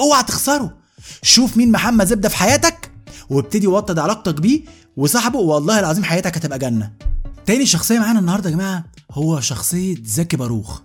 [0.01, 0.75] اوعى تخسره.
[1.23, 2.91] شوف مين محمد زبدة في حياتك
[3.31, 4.61] وابتدي وطد علاقتك بيه
[4.99, 6.93] وصاحبه والله العظيم حياتك هتبقى جنة.
[7.47, 10.81] تاني شخصية معانا النهارده يا جماعة هو شخصية زكي باروخ.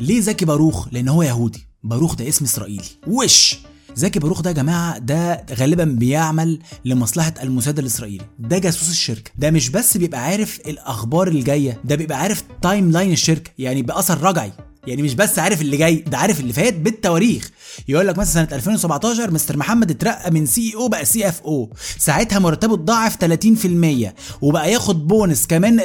[0.00, 1.66] ليه زكي باروخ؟ لأن هو يهودي.
[1.82, 2.84] باروخ ده اسم إسرائيلي.
[3.06, 3.58] وش؟
[3.94, 8.24] زكي باروخ ده يا جماعة ده غالبا بيعمل لمصلحة الموساد الإسرائيلي.
[8.38, 9.30] ده جاسوس الشركة.
[9.38, 13.50] ده مش بس بيبقى عارف الأخبار الجاية ده بيبقى عارف timeline الشركة.
[13.58, 14.52] يعني بأثر رجعي.
[14.86, 17.50] يعني مش بس عارف اللي جاي ده عارف اللي فات بالتواريخ.
[17.88, 23.16] يقول لك مثلا سنة 2017 مستر محمد اترقى من CO بقى CFO ساعتها مرتبه اتضاعف
[23.16, 24.12] 30%
[24.42, 25.80] وبقى ياخد بونس كمان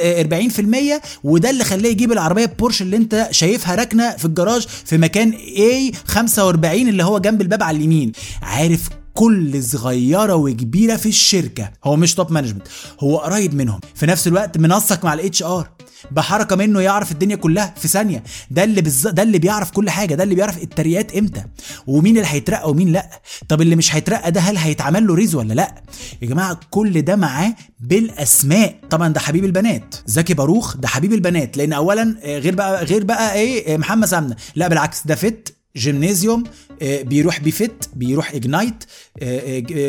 [0.98, 5.30] 40% وده اللي خلاه يجيب العربية بورش اللي انت شايفها راكنة في الجراج في مكان
[5.58, 8.12] A 45 اللي هو جنب الباب على اليمين.
[8.42, 11.70] عارف كل صغيرة وكبيرة في الشركة.
[11.84, 12.62] هو مش top management
[13.00, 13.80] هو قريب منهم.
[13.94, 15.70] في نفس الوقت منسق مع ال HR
[16.10, 18.24] بحركة منه يعرف الدنيا كلها في ثانية.
[18.50, 19.06] ده اللي بالز...
[19.08, 21.44] ده اللي بيعرف كل حاجة ده اللي بيعرف الترقيات إمتى.
[21.86, 23.10] ومين اللي هيترقى ومين لأ.
[23.48, 25.74] طب اللي مش هيترقى ده هل هيتعمل له raise ولا لأ؟
[26.22, 28.76] يا جماعة كل ده معاه بالأسماء.
[28.90, 29.94] طبعا ده حبيب البنات.
[30.06, 31.56] زكي باروخ ده حبيب البنات.
[31.56, 36.44] لأن اولا غير بقى غير بقى إيه محمد سمنه لأ بالعكس ده fit gymnasium
[36.82, 38.84] بيروح BeFit بيروح Ignite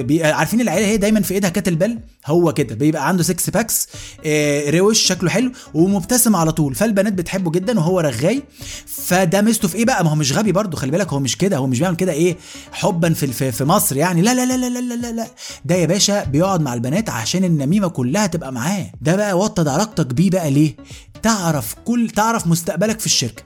[0.04, 3.88] بي عارفين العيله هي دايما في إيدها kettlebell هو كده بيبقى عنده 6 packs
[4.70, 6.76] روش شكله حلو ومبتسم على طول.
[6.76, 8.44] فالبنات بتحبه جدا وهو رغاي.
[8.86, 11.58] فده ميزته في إيه بقى؟ ما هو مش غبي برضه خلي بالك هو مش كده
[11.58, 12.38] هو مش بيعمل كده إيه؟
[12.72, 14.22] حبا في في مصر يعني.
[14.22, 15.28] لا لا لا لا لا لا لا.
[15.66, 18.92] ده يا باشا بيقعد مع البنات عشان النميمة كلها تبقى معاه.
[19.02, 20.76] ده بقى وطد علاقتك بيه بقى ليه؟
[21.24, 23.44] تعرف كل تعرف مستقبلك في الشركة.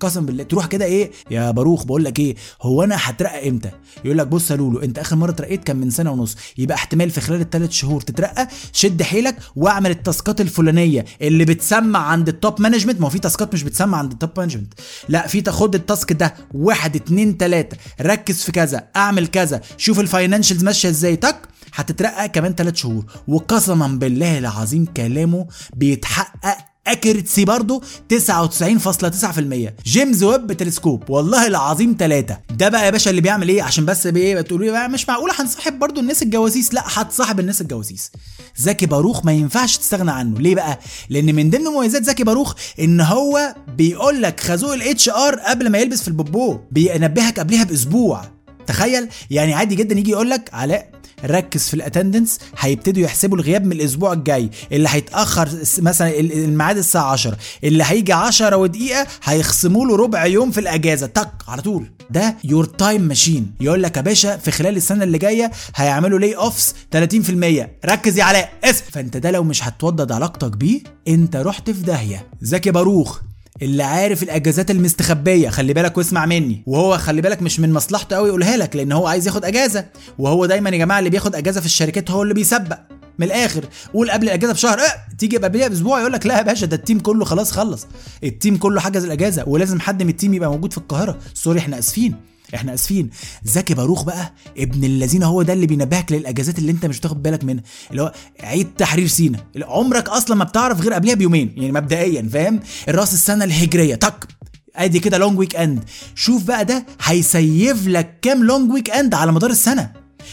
[0.00, 0.42] قسم بالله.
[0.42, 3.70] تروح كده إيه؟ يا باروخ بقول لك إيه؟ هو أنا هترقى إمتى؟
[4.04, 6.36] يقول لك بص يا لولو أنت آخر مرة اترقيت كان من سنة ونص.
[6.58, 11.44] يبقى احتمال في خلال الثلاث شهور تترقى شد حيلك واعمل ال task ات الفلانية اللي
[11.44, 14.30] بتسمع عند ال top management ما هو في task ات مش بتسمع عند ال top
[14.36, 14.74] management
[15.08, 17.76] لا في تاخد ال task ده واحد اتنين تلاتة.
[18.00, 19.60] ركز في كذا اعمل كذا.
[19.76, 21.16] شوف ال financials ماشية إزاي.
[21.16, 21.36] تك
[21.74, 23.04] هتترقى كمان ثلاث شهور.
[23.28, 26.56] وقسما بالله العظيم كلامه بيتحقق
[26.92, 27.82] accuracy برضه
[28.14, 33.84] 99.9% James Webb telescope والله العظيم ثلاثة ده بقى يا باشا اللي بيعمل إيه؟ عشان
[33.84, 38.10] بس بايه تقولوا لي مش معقوله هنصاحب برضه الناس الجواسيس؟ لا هتصاحب الناس الجواسيس.
[38.56, 40.38] زكي باروخ ما ينفعش تستغنى عنه.
[40.40, 40.78] ليه بقى؟
[41.10, 45.78] لأن من ضمن مميزات زكي باروخ إن هو بيقول لك خازوق ال HR قبل ما
[45.78, 48.37] يلبس في البوبو بينبهك قبلها بأسبوع.
[48.68, 49.08] تخيل.
[49.30, 50.90] يعني عادي جدا يجي يقول لك علاء
[51.24, 57.12] ركز في ال attendance هيبتدوا يحسبوا الغياب من الأسبوع الجاي اللي هيتأخر مثلا الميعاد الساعة
[57.12, 61.06] 10 اللي هيجي 10 ودقيقة هيخصموا له ربع يوم في الأجازة.
[61.06, 61.90] تك على طول.
[62.10, 66.74] ده your time machine يقول لك يا باشا في خلال السنة اللي جاية هيعملوا layoffs
[66.96, 71.82] 30% ركز يا علاء اسف فأنت ده لو مش هتوطد علاقتك بيه أنت رحت في
[71.82, 72.26] داهية.
[72.40, 73.20] زكي باروخ
[73.62, 76.62] اللي عارف الأجازات المستخبية خلي بالك واسمع مني.
[76.66, 79.86] وهو خلي بالك مش من مصلحته قوي يقولها لك لأن هو عايز ياخد أجازة.
[80.18, 82.78] وهو دايما يا جماعة اللي بياخد أجازة في الشركات هو اللي بيسبق.
[83.18, 86.66] من الآخر قول قبل الأجازة بشهر أه تيجي قبلها بأسبوع يقول لك لا يا باشا
[86.66, 87.86] ده ال team كله خلاص خلص.
[88.24, 91.18] ال team كله حجز الأجازة ولازم حد من ال team يبقى موجود في القاهرة.
[91.34, 92.14] sorry إحنا آسفين.
[92.54, 93.10] إحنا آسفين.
[93.44, 97.44] زكي باروخ بقى ابن الذين هو ده اللي بينبهك للأجازات اللي انت مش تاخد بالك
[97.44, 97.62] منها.
[97.90, 99.38] اللي هو عيد تحرير سينا.
[99.62, 101.52] عمرك أصلا ما بتعرف غير قبلها بيومين.
[101.56, 103.94] يعني مبدئيا فاهم؟ الرأس السنة الهجرية.
[103.94, 104.28] تك
[104.76, 105.84] أدي كده long weekend
[106.14, 109.92] شوف بقى ده هي save لك كام long weekend على مدار السنة.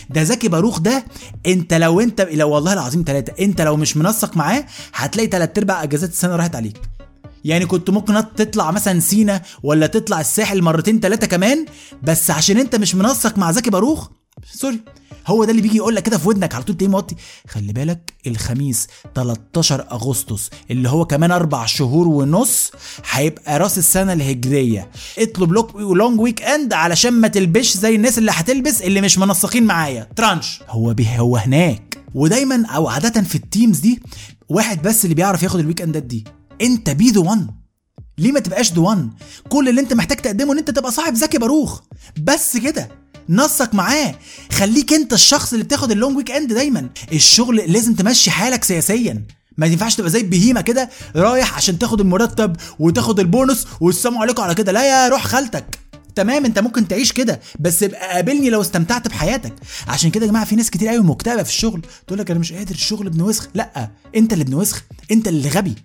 [0.10, 1.06] ده زكي باروخ ده
[1.46, 5.84] انت لو انت لو والله العظيم ثلاثة انت لو مش منسق معاه هتلاقي ثلاث أرباع
[5.84, 6.78] أجازات السنة راحت عليك.
[7.46, 11.66] يعني كنت ممكن تطلع مثلا سينا ولا تطلع الساحل مرتين ثلاثة كمان
[12.04, 14.08] بس عشان انت مش منسق مع زكي باروخ
[14.54, 14.80] sorry.
[15.28, 17.16] هو ده اللي بيجي يقول لك كده في ودنك على طول تلاقيه موطي.
[17.48, 22.72] خلي بالك الخميس 13 أغسطس اللي هو كمان أربع شهور ونص
[23.12, 24.92] هيبقى راس السنة الهجرية.
[25.20, 30.08] اطلب لك long weekend علشان ما تلبس زي الناس اللي هتلبس اللي مش منسقين معايا.
[30.16, 30.62] ترانش.
[30.70, 31.98] هو به هو هناك.
[32.16, 34.02] ودايما أو عاده في ال teams دي
[34.50, 36.24] واحد بس اللي بيعرف ياخد ال weekend ات دي.
[36.62, 37.48] انت be the one
[38.18, 39.10] ليه ما تبقاش the one
[39.50, 41.82] كل اللي انت محتاج تقدمه ان انت تبقى صاحب زكي باروخ
[42.24, 42.90] بس كده
[43.30, 44.16] نسق معاه.
[44.52, 46.90] خليك انت الشخص اللي بتاخد ال long weekend دايما.
[47.14, 49.24] الشغل لازم تمشي حالك سياسيا.
[49.58, 54.56] ما ينفعش تبقى زي البهيمة كده رايح عشان تاخد المرتب وتاخد البونص والسلام عليكم على
[54.56, 54.72] كده.
[54.72, 55.80] لا يا روح خالتك.
[56.16, 59.54] تمام انت ممكن تعيش كده بس ابقى قابلني لو استمتعت بحياتك.
[59.88, 61.82] عشان كده يا جماعة في ناس كتير قوي مكتئبة في الشغل.
[62.08, 63.48] تقول لك أنا مش قادر الشغل ابن وسخ.
[63.54, 65.76] لا انت اللي ابن وسخ انت اللي غبي.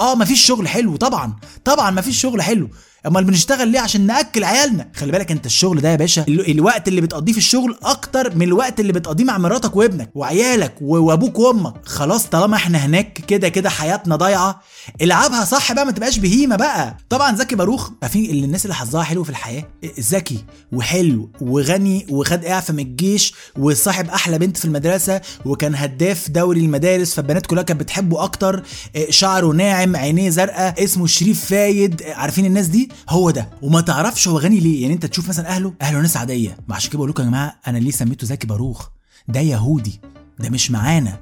[0.00, 2.68] آه مفيش شغل حلو طبعا طبعا مفيش شغل حلو.
[3.06, 7.00] امال بنشتغل ليه عشان نأكل عيالنا؟ خلي بالك انت الشغل ده يا باشا الوقت اللي
[7.00, 11.74] بتقضيه في الشغل أكتر من الوقت اللي بتقضيه مع مراتك وابنك وعيالك وأبوك وأمك.
[11.88, 14.60] خلاص طالما إحنا هناك كده كده حياتنا ضايعة
[15.02, 16.96] العبها صح بقى ما تبقاش بهيمة بقى.
[17.08, 19.64] طبعا زكي باروخ عارفين اللي الناس اللي حظها حلو في الحياة؟
[20.00, 26.60] ذكي وحلو وغني وخد إعفاء من الجيش وصاحب أحلى بنت في المدرسة وكان هداف دوري
[26.60, 28.62] المدارس فالبنات كلها كانت بتحبه أكتر.
[29.10, 32.02] شعره ناعم عينيه زرقاء اسمه شريف فايد.
[32.02, 33.50] عارفين الناس دي؟ هو ده.
[33.62, 34.82] وما تعرفش هو غني ليه.
[34.82, 36.56] يعني أنت تشوف مثلا أهله أهله ناس عادية.
[36.70, 38.88] عشان كده بقول لكم يا جماعة أنا ليه سميته زكي باروخ
[39.28, 40.00] ده يهودي
[40.38, 41.18] ده مش معانا.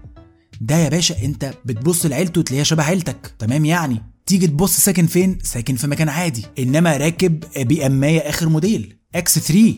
[0.63, 5.39] ده يا باشا انت بتبص لعيلته تلاقيها شبه عيلتك تمام يعني؟ تيجي تبص ساكن فين؟
[5.43, 8.97] ساكن في مكان عادي انما راكب BM ايه آخر موديل.
[9.15, 9.75] X 3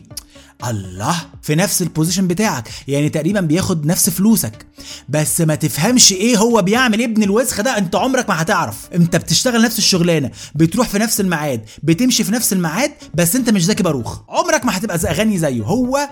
[0.67, 2.69] الله في نفس ال position بتاعك.
[2.87, 4.65] يعني تقريبا بياخد نفس فلوسك.
[5.09, 7.77] بس ما تفهمش إيه هو بيعمل ابن الوسخ ده.
[7.77, 8.89] أنت عمرك ما هتعرف.
[8.93, 10.31] أنت بتشتغل نفس الشغلانة.
[10.55, 11.65] بتروح في نفس الميعاد.
[11.83, 15.63] بتمشي في نفس الميعاد بس أنت مش زكي باروخ عمرك ما هتبقى غني زيه.
[15.63, 16.09] هو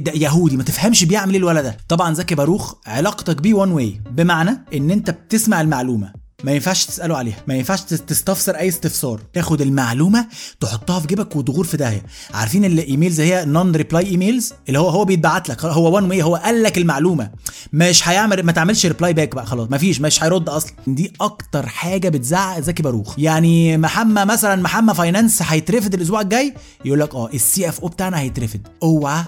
[0.00, 0.56] ده يهودي.
[0.56, 1.76] ما تفهمش بيعمل إيه الولد ده.
[1.88, 6.21] طبعا زكي باروخ علاقتك بيه one way بمعنى إن أنت بتسمع المعلومة.
[6.44, 7.36] ما ينفعش تسأله عليها.
[7.46, 9.20] ما ينفعش تستفسر أي استفسار.
[9.32, 10.26] تاخد المعلومة
[10.60, 12.02] تحطها في جيبك وتغور في داهية.
[12.34, 15.64] عارفين ال emails هي non reply emails اللي هو هو بيتبعت لك.
[15.64, 17.30] هو one way هو قال لك المعلومة.
[17.72, 19.68] مش هيعمل ما تعملش reply back بقى خلاص.
[19.70, 20.72] ما فيش مش هيرد أصلا.
[20.86, 27.00] دي أكتر حاجة بتزعق زكي باروخ يعني محمد مثلا محمد finance هيترفد الأسبوع الجاي؟ يقول
[27.00, 29.24] لك آه ال CFO بتاعنا هيترفد اوعى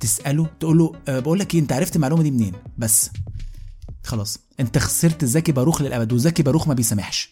[0.00, 0.46] تسأله.
[0.60, 3.10] تقول له أه بقول لك إيه أنت عرفت المعلومة دي منين؟ بس.
[4.04, 4.38] خلاص.
[4.60, 7.30] انت خسرت زكي باروخ للأبد وزكي باروخ ما بيسامحش.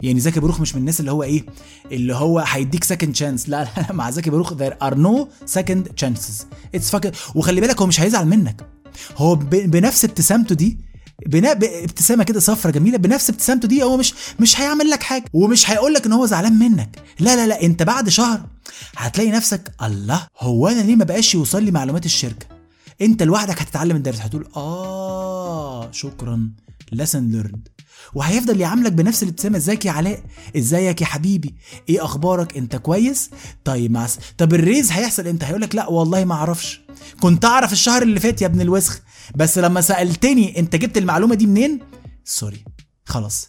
[0.00, 1.44] يعني زكي باروخ مش من الناس اللي هو إيه
[1.92, 6.44] اللي هو هيديك second chance لا لا مع زكي باروخ are no second chances.
[6.76, 8.66] It's fucking وخلي بالك هو مش هيزعل منك.
[9.16, 10.78] هو بنفس ابتسامته دي
[11.26, 15.24] بنا ابتسامه كده صفرة جميلة بنفس ابتسامته دي هو مش مش هيعمل لك حاجة.
[15.32, 16.98] ومش هيقول لك إن هو زعلان منك.
[17.20, 18.40] لا لا لا انت بعد شهر
[18.96, 22.59] هتلاقي نفسك الله هو أنا ليه ما بقاش يوصل لي معلومات الشركة؟
[23.02, 26.50] انت لوحدك هتتعلم الدرس هتقول آه شكرا
[26.94, 27.58] lesson learned.
[28.14, 30.22] وهيفضل يعاملك بنفس الابتسامة إزيك يا علاء؟
[30.56, 31.54] إزيك يا حبيبي؟
[31.88, 33.30] إيه أخبارك؟ أنت كويس؟
[33.64, 34.06] طيب مع
[34.38, 36.80] طب الريز هيحصل إمتى؟ هيقول لك لأ والله ما أعرفش.
[37.20, 39.00] كنت أعرف الشهر اللي فات يا ابن الوسخ
[39.34, 41.80] بس لما سألتني أنت جبت المعلومة دي منين؟
[42.24, 42.64] sorry
[43.04, 43.48] خلاص.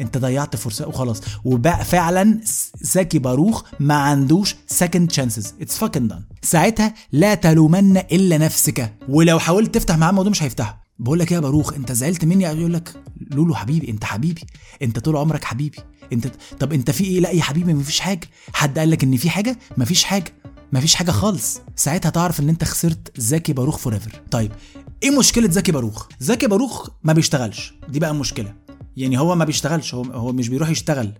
[0.00, 1.20] انت ضيعت فرصة وخلاص.
[1.44, 2.40] وبقى فعلا
[2.80, 8.94] زكي باروخ ما عندوش second chances it's fucking done ساعتها لا تلومن إلا نفسك.
[9.08, 12.44] ولو حاولت تفتح معاه الموضوع مش هيفتحه بقول لك إيه يا باروخ انت زعلت مني؟
[12.44, 14.42] يقول لك لولو حبيبي انت حبيبي.
[14.82, 15.78] انت طول عمرك حبيبي.
[16.12, 16.26] انت
[16.60, 18.28] طب انت في إيه؟ لا يا حبيبي مفيش حاجة.
[18.52, 20.32] حد قال لك ان في حاجة؟ مفيش حاجة.
[20.72, 21.60] مفيش حاجة خالص.
[21.76, 24.52] ساعتها تعرف ان انت خسرت زكي باروخ forever طيب
[25.02, 27.74] إيه مشكلة زكي باروخ؟ زكي باروخ ما بيشتغلش.
[27.88, 28.54] دي بقى المشكلة
[28.96, 31.12] يعني هو ما بيشتغلش هو هو مش بيروح يشتغل.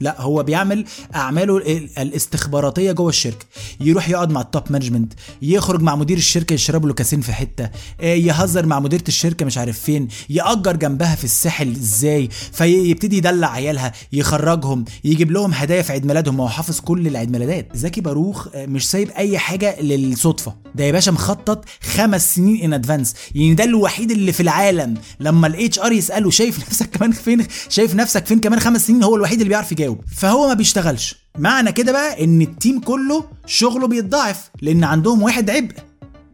[0.00, 0.84] لا هو بيعمل
[1.14, 3.46] أعماله ال- الاستخباراتية جوه الشركة.
[3.80, 7.70] يروح يقعد مع ال top management يخرج مع مدير الشركة يشربوا له كاسين في حتة
[8.00, 13.52] آه، يهزر مع مديرة الشركة مش عارف فين يأجر جنبها في الساحل إزاي؟ فيبتدي يدلع
[13.52, 16.40] عيالها يخرجهم يجيب لهم هدايا في عيد ميلادهم.
[16.40, 17.68] هو حافظ كل العيد ميلادات.
[17.74, 20.54] زكي باروخ آه، مش سايب أي حاجة للصدفة.
[20.74, 25.46] ده يا باشا مخطط خمس سنين in advance يعني ده الوحيد اللي في العالم لما
[25.46, 29.38] ال HR يسأله شايف نفسك كمان فين شايف نفسك فين كمان خمس سنين هو الوحيد
[29.38, 29.87] اللي بيعرف يجاوب.
[30.16, 31.16] فهو ما بيشتغلش.
[31.38, 35.74] معنى كده بقى إن ال team كله شغله بيتضاعف لأن عندهم واحد عبء.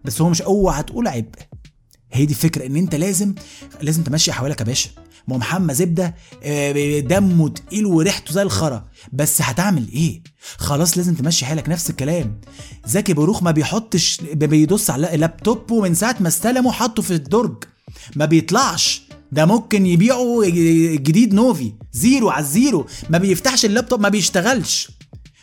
[0.04, 1.38] بس هو مش أوعى تقول عبء.
[2.12, 3.34] هي دي الفكرة إن أنت لازم
[3.80, 4.90] لازم تمشي حالك يا باشا.
[5.28, 8.84] ما محمد زبدة آه، دمه تقيل وريحته زي الخرا.
[9.12, 10.22] بس هتعمل إيه؟
[10.56, 12.40] خلاص لازم تمشي حالك نفس الكلام.
[12.86, 17.64] زكي باروخ ما بيحطش بيدوس على لابتوبه من ساعة ما استلمه حطه في الدرج.
[18.16, 19.02] ما بيطلعش.
[19.34, 20.46] ده ممكن يبيعوا
[20.96, 24.90] جديد نوفي zero على ال zero ما بيفتحش اللابتوب ما بيشتغلش.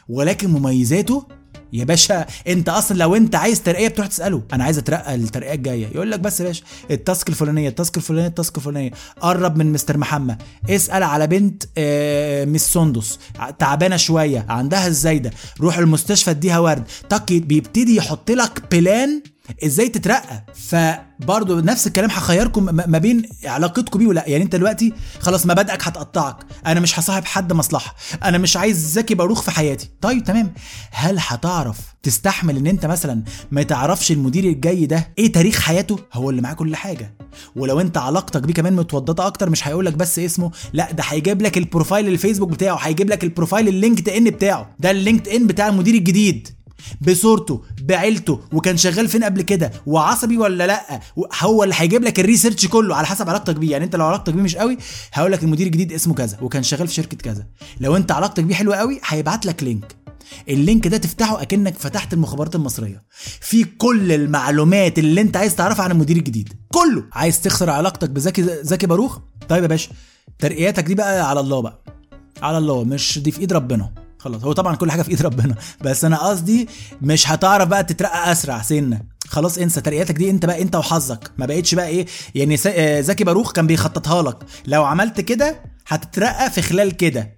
[0.09, 1.27] ولكن مميزاته؟
[1.73, 4.43] يا باشا انت أصلا لو انت عايز ترقية بتروح تسأله.
[4.53, 5.87] أنا عايز أترقى الترقية الجاية.
[5.87, 8.91] يقول لك بس يا باشا ال task الفلانية ال task الفلانية ال task الفلانية.
[9.21, 10.41] قرب من مستر محمد.
[10.69, 13.19] اسأل على بنت آه، مس سندس.
[13.59, 15.31] تعبانة شوية عندها الزايدة.
[15.61, 16.83] روح المستشفى اديها ورد.
[17.09, 19.21] تلاقيه بيبتدي يحط لك plan
[19.65, 20.45] إزاي تترقى.
[20.53, 26.35] فبرضه نفس الكلام هخيركم ما بين علاقتكم بيه ولا يعني انت دلوقتي خلاص مبادئك هتقطعك.
[26.65, 27.95] أنا مش هصاحب حد مصلحة.
[28.23, 29.89] أنا مش عايز زكي باروخ في حياتي.
[30.01, 30.53] طيب تمام.
[30.91, 36.29] هل هتعرف تستحمل ان انت مثلا ما تعرفش المدير الجاي ده إيه تاريخ حياته؟ هو
[36.29, 37.13] اللي معاه كل حاجة.
[37.55, 40.51] ولو انت علاقتك بيه كمان متوطدة أكتر مش هيقول لك بس اسمه.
[40.73, 44.75] لا ده هيجيب لك ال profile الفيسبوك بتاعه هيجيب لك ال profile ال LinkedIn بتاعه.
[44.79, 46.47] ده ال LinkedIn بتاع المدير الجديد.
[47.01, 50.99] بصورته بعيلته وكان شغال فين قبل كده وعصبي ولا لأ
[51.41, 53.71] هو اللي هيجيب لك ال research كله على حسب علاقتك بيه.
[53.71, 54.77] يعني انت لو علاقتك بيه مش قوي
[55.13, 57.47] هقول لك المدير الجديد اسمه كذا وكان شغال في شركة كذا.
[57.79, 59.95] لو انت علاقتك بيه حلوة قوي هيبعت لك link
[60.49, 63.03] ال link ده تفتحه أكنك فتحت المخابرات المصرية.
[63.41, 66.53] في كل المعلومات اللي انت عايز تعرفها عن المدير الجديد.
[66.73, 67.03] كله.
[67.13, 69.17] عايز تخسر علاقتك بزكي زكي باروخ
[69.49, 69.89] طيب يا باشا
[70.39, 71.83] ترقياتك دي بقى على الله بقى.
[72.41, 73.93] على الله مش دي في إيد ربنا.
[74.21, 74.43] خلاص.
[74.43, 76.69] هو طبعا كل حاجة في إيد ربنا بس أنا قصدي
[77.01, 79.01] مش هتعرف بقى تترقى أسرع سنة.
[79.27, 81.31] خلاص انسى ترقياتك دي انت بقى انت وحظك.
[81.37, 82.05] ما بقتش بقى إيه
[82.35, 84.37] يعني آه، زكي باروخ كان بيخططها لك.
[84.67, 87.31] لو عملت كده هتترقى في خلال كده.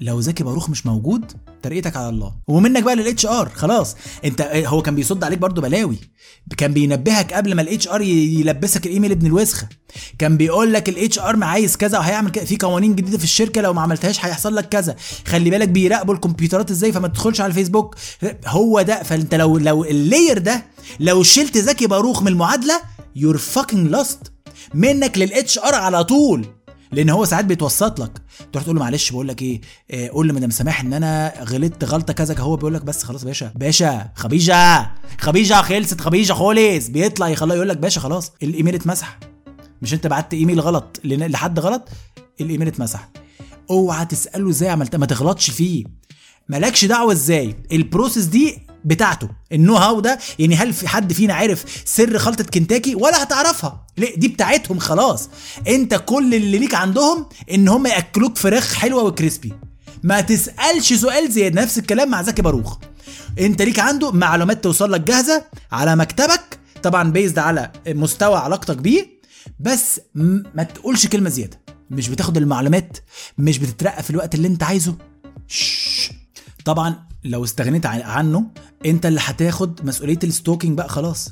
[0.00, 1.32] لو زكي باروخ مش موجود
[1.62, 2.34] ترقيتك على الله.
[2.48, 3.96] ومنك بقى لل HR خلاص.
[4.24, 5.98] انت هو كان بيصد عليك برضو بلاوي.
[6.56, 9.68] كان بينبهك قبل ما ال HR يلبسك الإيميل ابن الوسخة.
[10.18, 12.44] كان بيقول لك ال HR عايز كذا وهيعمل كذا.
[12.44, 14.96] في قوانين جديدة في الشركة لو ما عملتهاش هيحصل لك كذا.
[15.26, 17.96] خلي بالك بيراقبوا الكمبيوترات إزاي فما تدخلش على الفيسبوك.
[18.46, 19.02] هو ده.
[19.02, 20.66] فأنت لو لو ال layer ده
[21.00, 22.80] لو شلت زكي باروخ من المعادلة
[23.16, 24.32] you're fucking lost
[24.74, 26.57] منك لل HR على طول.
[26.92, 28.12] لأن هو ساعات بيتوسط لك.
[28.52, 32.12] تروح تقول له معلش بقول لك إيه آه، قول لمدام سماح إن أنا غلطت غلطة
[32.12, 33.52] كذا هو بيقول لك بس خلاص باشا.
[33.54, 39.18] باشا خبيجة خبيجة خلصت خبيجة خالص بيطلع يخليه يقول لك باشا خلاص الإيميل اتمسح.
[39.82, 41.88] مش أنت بعت إيميل غلط لحد غلط
[42.40, 43.08] الإيميل اتمسح.
[43.70, 45.97] اوعى تسأله إزاي عملت ما تغلطش فيه.
[46.48, 47.56] مالكش دعوة إزاي.
[47.72, 49.28] ال process دي بتاعته.
[49.52, 53.86] ال know how ده يعني هل في حد فينا عارف سر خلطة كنتاكي؟ ولا هتعرفها.
[53.98, 55.28] ليه دي بتاعتهم خلاص.
[55.68, 59.52] انت كل اللي ليك عندهم ان هم ياكلوك فراخ حلوة و crispy.
[60.02, 62.78] ما تسألش سؤال زياده نفس الكلام مع زكي باروخ.
[63.38, 66.58] انت ليك عنده معلومات توصل لك جاهزة على مكتبك.
[66.82, 69.18] طبعا based على مستوى علاقتك بيه.
[69.60, 70.00] بس
[70.54, 71.60] ما تقولش كلمة زيادة.
[71.90, 72.98] مش بتاخد المعلومات
[73.38, 74.96] مش بتترقى في الوقت اللي انت عايزه.
[75.48, 76.10] شش.
[76.68, 78.44] طبعا لو استغنيت عن- عنه
[78.86, 81.28] أنت اللي هتاخد مسؤولية ال stalking بقى خلاص.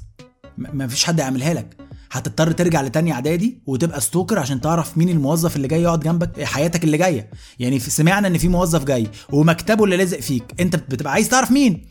[0.59, 1.77] م- مفيش حد يعملها لك.
[2.13, 6.85] هتضطر ترجع لتاني إعدادي وتبقى stalker عشان تعرف مين الموظف اللي جاي يقعد جنبك حياتك
[6.85, 7.31] اللي جاية.
[7.59, 10.45] يعني سمعنا إن في موظف جاي ومكتبه اللي لازق فيك.
[10.61, 11.87] أنت بتبقى عايز تعرف مين.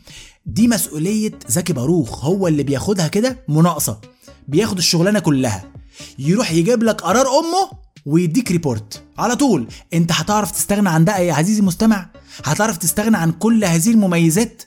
[0.46, 2.24] دي مسؤولية زكي باروخ.
[2.24, 4.00] هو اللي بياخدها كده مناقصة.
[4.48, 5.64] بياخد الشغلانة كلها.
[6.18, 9.02] يروح يجيب لك قرار أمه ويديك report.
[9.18, 9.68] على طول.
[9.94, 12.06] انت هتعرف تستغنى عن ده يا عزيزي المستمع
[12.44, 14.62] هتعرف تستغنى عن كل هذه المميزات؟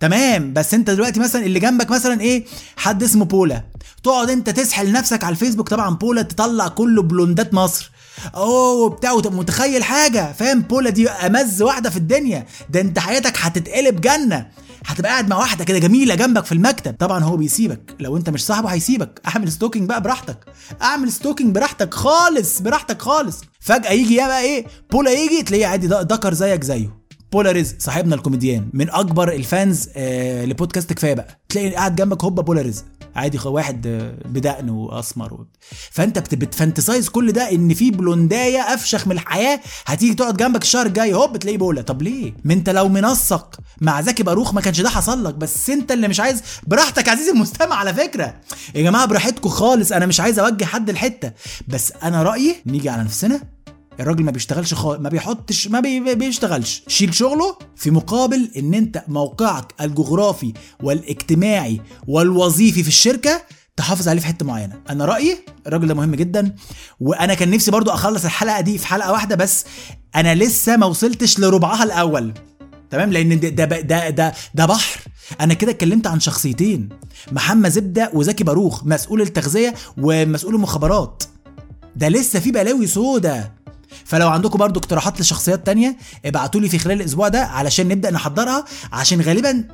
[0.00, 0.52] تمام.
[0.52, 2.44] بس انت دلوقتي مثلا اللي جنبك مثلا إيه؟
[2.76, 3.64] حد اسمه بولا.
[4.02, 5.68] تقعد انت تسحل نفسك على الفيسبوك.
[5.68, 7.90] طبعا بولا تطلع كله blondات مصر.
[8.34, 12.46] أوه بتاع وتبقى متخيل حاجة فاهم؟ بولا دي أمز واحدة في الدنيا.
[12.70, 14.46] ده أنت حياتك هتتقلب جنة.
[14.86, 16.94] هتبقى قاعد مع واحدة كده جميلة جنبك في المكتب.
[16.98, 17.94] طبعا هو بيسيبك.
[18.00, 19.20] لو أنت مش صاحبه هيسيبك.
[19.28, 20.38] أعمل stalking بقى براحتك.
[20.82, 23.40] أعمل stalking براحتك خالص براحتك خالص.
[23.60, 26.98] فجأة يجي يا بقى إيه؟ بولا يجي تلاقيه عادي دكر زيك زيه.
[27.32, 28.68] بولا رزق صاحبنا الكوميديان.
[28.72, 31.40] من أكبر ال fans آه لبودكاست كفاية بقى.
[31.48, 32.84] تلاقي قاعد جنبك هوبا بولا رزق.
[33.18, 33.86] عادي واحد
[34.24, 35.44] بدقن واسمر.
[35.90, 36.34] فانت بت...
[36.34, 41.14] بت fantasize كل ده ان في blondاية افشخ من الحياة هتيجي تقعد جنبك الشهر الجاي
[41.14, 44.88] هوب تلاقيه بولا طب ليه؟ ما انت لو منسق مع زكي باروخ ما كانش ده
[44.90, 48.34] حصل لك بس انت اللي مش عايز براحتك عزيزي المستمع على فكرة.
[48.74, 51.32] يا جماعة براحتكم خالص أنا مش عايز أوجه حد الحتة.
[51.68, 53.40] بس أنا رأيي نيجي على نفسنا.
[54.00, 56.14] الراجل ما بيشتغلش خالص ما بيحطش ما بي...
[56.14, 56.82] بيشتغلش.
[56.88, 63.42] شيل شغله في مقابل إن أنت موقعك الجغرافي والاجتماعي والوظيفي في الشركة
[63.76, 64.80] تحافظ عليه في حتة معينة.
[64.90, 66.54] أنا رأيي الراجل ده مهم جدا
[67.00, 69.64] وأنا كان نفسي برضو أخلص الحلقة دي في حلقة واحدة بس
[70.16, 72.34] أنا لسه ما وصلتش لربعها الأول.
[72.90, 75.00] تمام؟ لأن ده ده ده ده, بحر.
[75.40, 76.88] أنا كده اتكلمت عن شخصيتين.
[77.32, 81.22] محمد زبدة وزكي باروخ مسؤول التغذية ومسؤول المخابرات.
[81.96, 83.50] ده لسه في بلاوي سودا
[84.04, 88.64] فلو عندكم برضو اقتراحات لشخصيات تانية ابعتوا لي في خلال الأسبوع ده علشان نبدأ نحضرها
[88.92, 89.64] عشان غالبا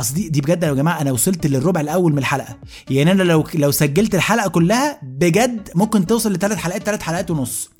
[0.00, 2.56] أصل دي, دي بجد يا جماعة أنا وصلت للربع الأول من الحلقة.
[2.90, 7.70] يعني أنا لو لو سجلت الحلقة كلها بجد ممكن توصل لثلاث حلقات ثلاث حلقات ونص.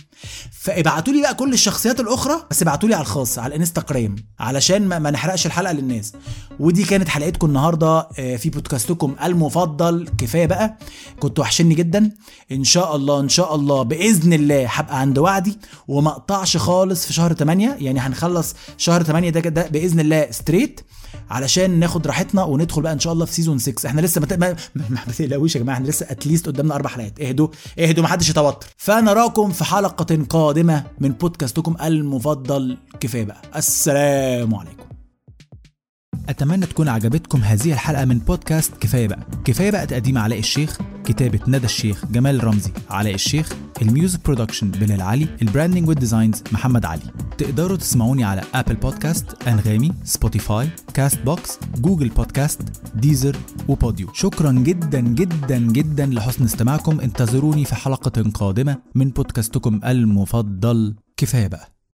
[0.60, 4.98] فابعتوا لي بقى كل الشخصيات الأخرى بس ابعتوا لي على الخاص على الإنستغرام علشان ما,
[4.98, 6.12] ما نحرقش الحلقة للناس.
[6.60, 10.08] ودي كانت حلقتكم النهارده آه، في بودكاستكم المفضل.
[10.18, 10.78] كفاية بقى
[11.20, 12.10] كنتوا وحشني جدا.
[12.52, 15.58] إن شاء الله إن شاء الله بإذن الله هبقى عند وعدي.
[15.88, 20.80] وما أقطعش خالص في شهر 8 يعني هنخلص شهر 8 ده, ده بإذن الله ستريت
[21.30, 24.98] علشان ناخد راحتنا وندخل بقى إن شاء الله في season 6 إحنا لسه ما, ما
[25.18, 27.20] تقلقوش يا جماعة إحنا لسه at least قدامنا أربع حلقات.
[27.20, 27.48] اهدوا
[27.78, 28.66] اهدوا ما حدش يتوتر.
[28.76, 32.76] فنراكم في حلقة قادمة من بودكاستكم المفضل.
[33.00, 33.42] كفاية بقى.
[33.56, 34.93] السلام عليكم.
[36.28, 39.26] أتمنى تكون عجبتكم هذه الحلقة من بودكاست كفاية بقى.
[39.44, 44.70] كفاية بقى تقديم علاء الشيخ كتابة ندى الشيخ جمال رمزي علاء الشيخ ال music production
[44.70, 47.02] بلال علي ال branding وال designs محمد علي.
[47.38, 52.60] تقدروا تسمعوني على Apple Podcast أنغامي Spotify Castbox Google Podcast Deezer
[52.94, 53.36] و
[53.68, 54.12] Podeo.
[54.12, 57.00] شكرا جدا جدا جدا لحسن استماعكم.
[57.00, 61.73] انتظروني في حلقة قادمة من بودكاستكم المفضل كفاية بقى.